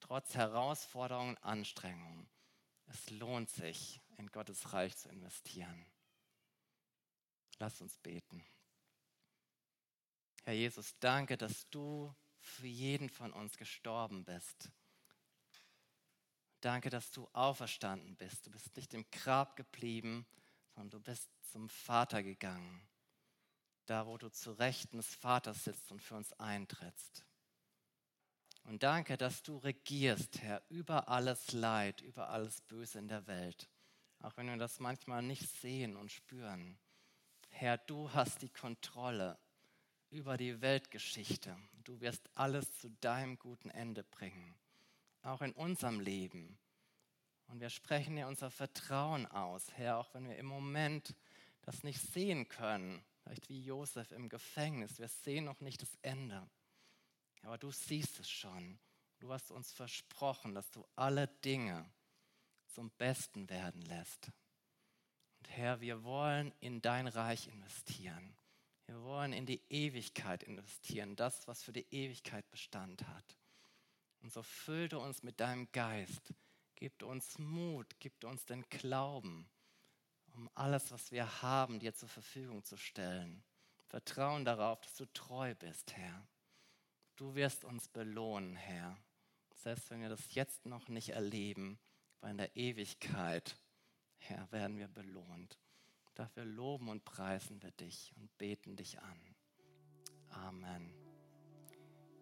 trotz 0.00 0.34
Herausforderungen 0.34 1.36
und 1.36 1.44
Anstrengungen, 1.44 2.28
es 2.88 3.08
lohnt 3.08 3.48
sich, 3.48 4.01
in 4.16 4.28
Gottes 4.28 4.72
Reich 4.72 4.96
zu 4.96 5.08
investieren. 5.08 5.86
Lass 7.58 7.80
uns 7.80 7.96
beten. 7.98 8.44
Herr 10.44 10.54
Jesus, 10.54 10.98
danke, 10.98 11.36
dass 11.36 11.68
du 11.70 12.14
für 12.40 12.66
jeden 12.66 13.08
von 13.08 13.32
uns 13.32 13.56
gestorben 13.56 14.24
bist. 14.24 14.70
Danke, 16.60 16.90
dass 16.90 17.10
du 17.10 17.28
auferstanden 17.32 18.16
bist. 18.16 18.46
Du 18.46 18.50
bist 18.50 18.76
nicht 18.76 18.94
im 18.94 19.08
Grab 19.10 19.56
geblieben, 19.56 20.26
sondern 20.74 20.90
du 20.90 21.00
bist 21.00 21.28
zum 21.50 21.68
Vater 21.68 22.22
gegangen. 22.22 22.88
Da, 23.86 24.06
wo 24.06 24.16
du 24.16 24.30
zu 24.30 24.52
Rechten 24.52 24.96
des 24.96 25.14
Vaters 25.14 25.64
sitzt 25.64 25.90
und 25.90 26.00
für 26.02 26.16
uns 26.16 26.32
eintrittst. 26.34 27.24
Und 28.64 28.82
danke, 28.84 29.16
dass 29.16 29.42
du 29.42 29.58
regierst, 29.58 30.40
Herr, 30.40 30.62
über 30.68 31.08
alles 31.08 31.52
Leid, 31.52 32.00
über 32.00 32.28
alles 32.30 32.60
Böse 32.60 32.98
in 32.98 33.08
der 33.08 33.26
Welt. 33.26 33.68
Auch 34.22 34.36
wenn 34.36 34.46
wir 34.46 34.56
das 34.56 34.78
manchmal 34.78 35.20
nicht 35.22 35.48
sehen 35.60 35.96
und 35.96 36.12
spüren. 36.12 36.78
Herr, 37.50 37.76
du 37.76 38.12
hast 38.12 38.42
die 38.42 38.48
Kontrolle 38.48 39.36
über 40.10 40.36
die 40.36 40.60
Weltgeschichte. 40.60 41.56
Du 41.84 42.00
wirst 42.00 42.30
alles 42.34 42.72
zu 42.78 42.88
deinem 43.00 43.36
guten 43.36 43.68
Ende 43.70 44.04
bringen, 44.04 44.54
auch 45.22 45.42
in 45.42 45.52
unserem 45.52 45.98
Leben. 45.98 46.56
Und 47.48 47.60
wir 47.60 47.68
sprechen 47.68 48.14
dir 48.14 48.28
unser 48.28 48.50
Vertrauen 48.50 49.26
aus, 49.26 49.72
Herr, 49.74 49.98
auch 49.98 50.14
wenn 50.14 50.28
wir 50.28 50.36
im 50.36 50.46
Moment 50.46 51.14
das 51.62 51.82
nicht 51.82 52.00
sehen 52.00 52.48
können, 52.48 53.04
vielleicht 53.22 53.48
wie 53.48 53.62
Josef 53.62 54.12
im 54.12 54.28
Gefängnis. 54.28 54.98
Wir 54.98 55.08
sehen 55.08 55.44
noch 55.44 55.60
nicht 55.60 55.82
das 55.82 55.96
Ende. 56.02 56.48
Aber 57.42 57.58
du 57.58 57.72
siehst 57.72 58.20
es 58.20 58.30
schon. 58.30 58.78
Du 59.18 59.32
hast 59.32 59.50
uns 59.50 59.72
versprochen, 59.72 60.54
dass 60.54 60.70
du 60.70 60.86
alle 60.94 61.26
Dinge 61.44 61.90
zum 62.72 62.90
Besten 62.92 63.48
werden 63.48 63.82
lässt. 63.82 64.32
Und 65.38 65.50
Herr, 65.50 65.80
wir 65.80 66.04
wollen 66.04 66.52
in 66.60 66.80
dein 66.80 67.06
Reich 67.06 67.48
investieren. 67.48 68.36
Wir 68.86 69.02
wollen 69.02 69.32
in 69.32 69.46
die 69.46 69.62
Ewigkeit 69.70 70.42
investieren, 70.42 71.16
das, 71.16 71.46
was 71.46 71.62
für 71.62 71.72
die 71.72 71.86
Ewigkeit 71.90 72.50
Bestand 72.50 73.06
hat. 73.06 73.38
Und 74.20 74.32
so 74.32 74.42
füllte 74.42 74.98
uns 74.98 75.22
mit 75.22 75.40
deinem 75.40 75.70
Geist, 75.72 76.34
gib 76.76 77.02
uns 77.02 77.38
Mut, 77.38 77.94
gib 77.98 78.22
uns 78.24 78.44
den 78.44 78.62
Glauben, 78.68 79.48
um 80.34 80.48
alles, 80.54 80.90
was 80.90 81.10
wir 81.10 81.42
haben, 81.42 81.78
dir 81.78 81.94
zur 81.94 82.08
Verfügung 82.08 82.64
zu 82.64 82.76
stellen. 82.76 83.42
Vertrauen 83.86 84.44
darauf, 84.44 84.80
dass 84.80 84.94
du 84.94 85.06
treu 85.12 85.54
bist, 85.54 85.92
Herr. 85.96 86.26
Du 87.16 87.34
wirst 87.34 87.64
uns 87.64 87.88
belohnen, 87.88 88.56
Herr. 88.56 88.96
Selbst 89.54 89.90
wenn 89.90 90.00
wir 90.00 90.08
das 90.08 90.34
jetzt 90.34 90.66
noch 90.66 90.88
nicht 90.88 91.10
erleben, 91.10 91.78
aber 92.22 92.30
in 92.30 92.38
der 92.38 92.56
Ewigkeit, 92.56 93.56
Herr, 94.18 94.50
werden 94.52 94.78
wir 94.78 94.86
belohnt. 94.86 95.58
Dafür 96.14 96.44
loben 96.44 96.88
und 96.88 97.04
preisen 97.04 97.60
wir 97.62 97.72
dich 97.72 98.12
und 98.14 98.38
beten 98.38 98.76
dich 98.76 99.00
an. 99.00 99.36
Amen. 100.28 101.01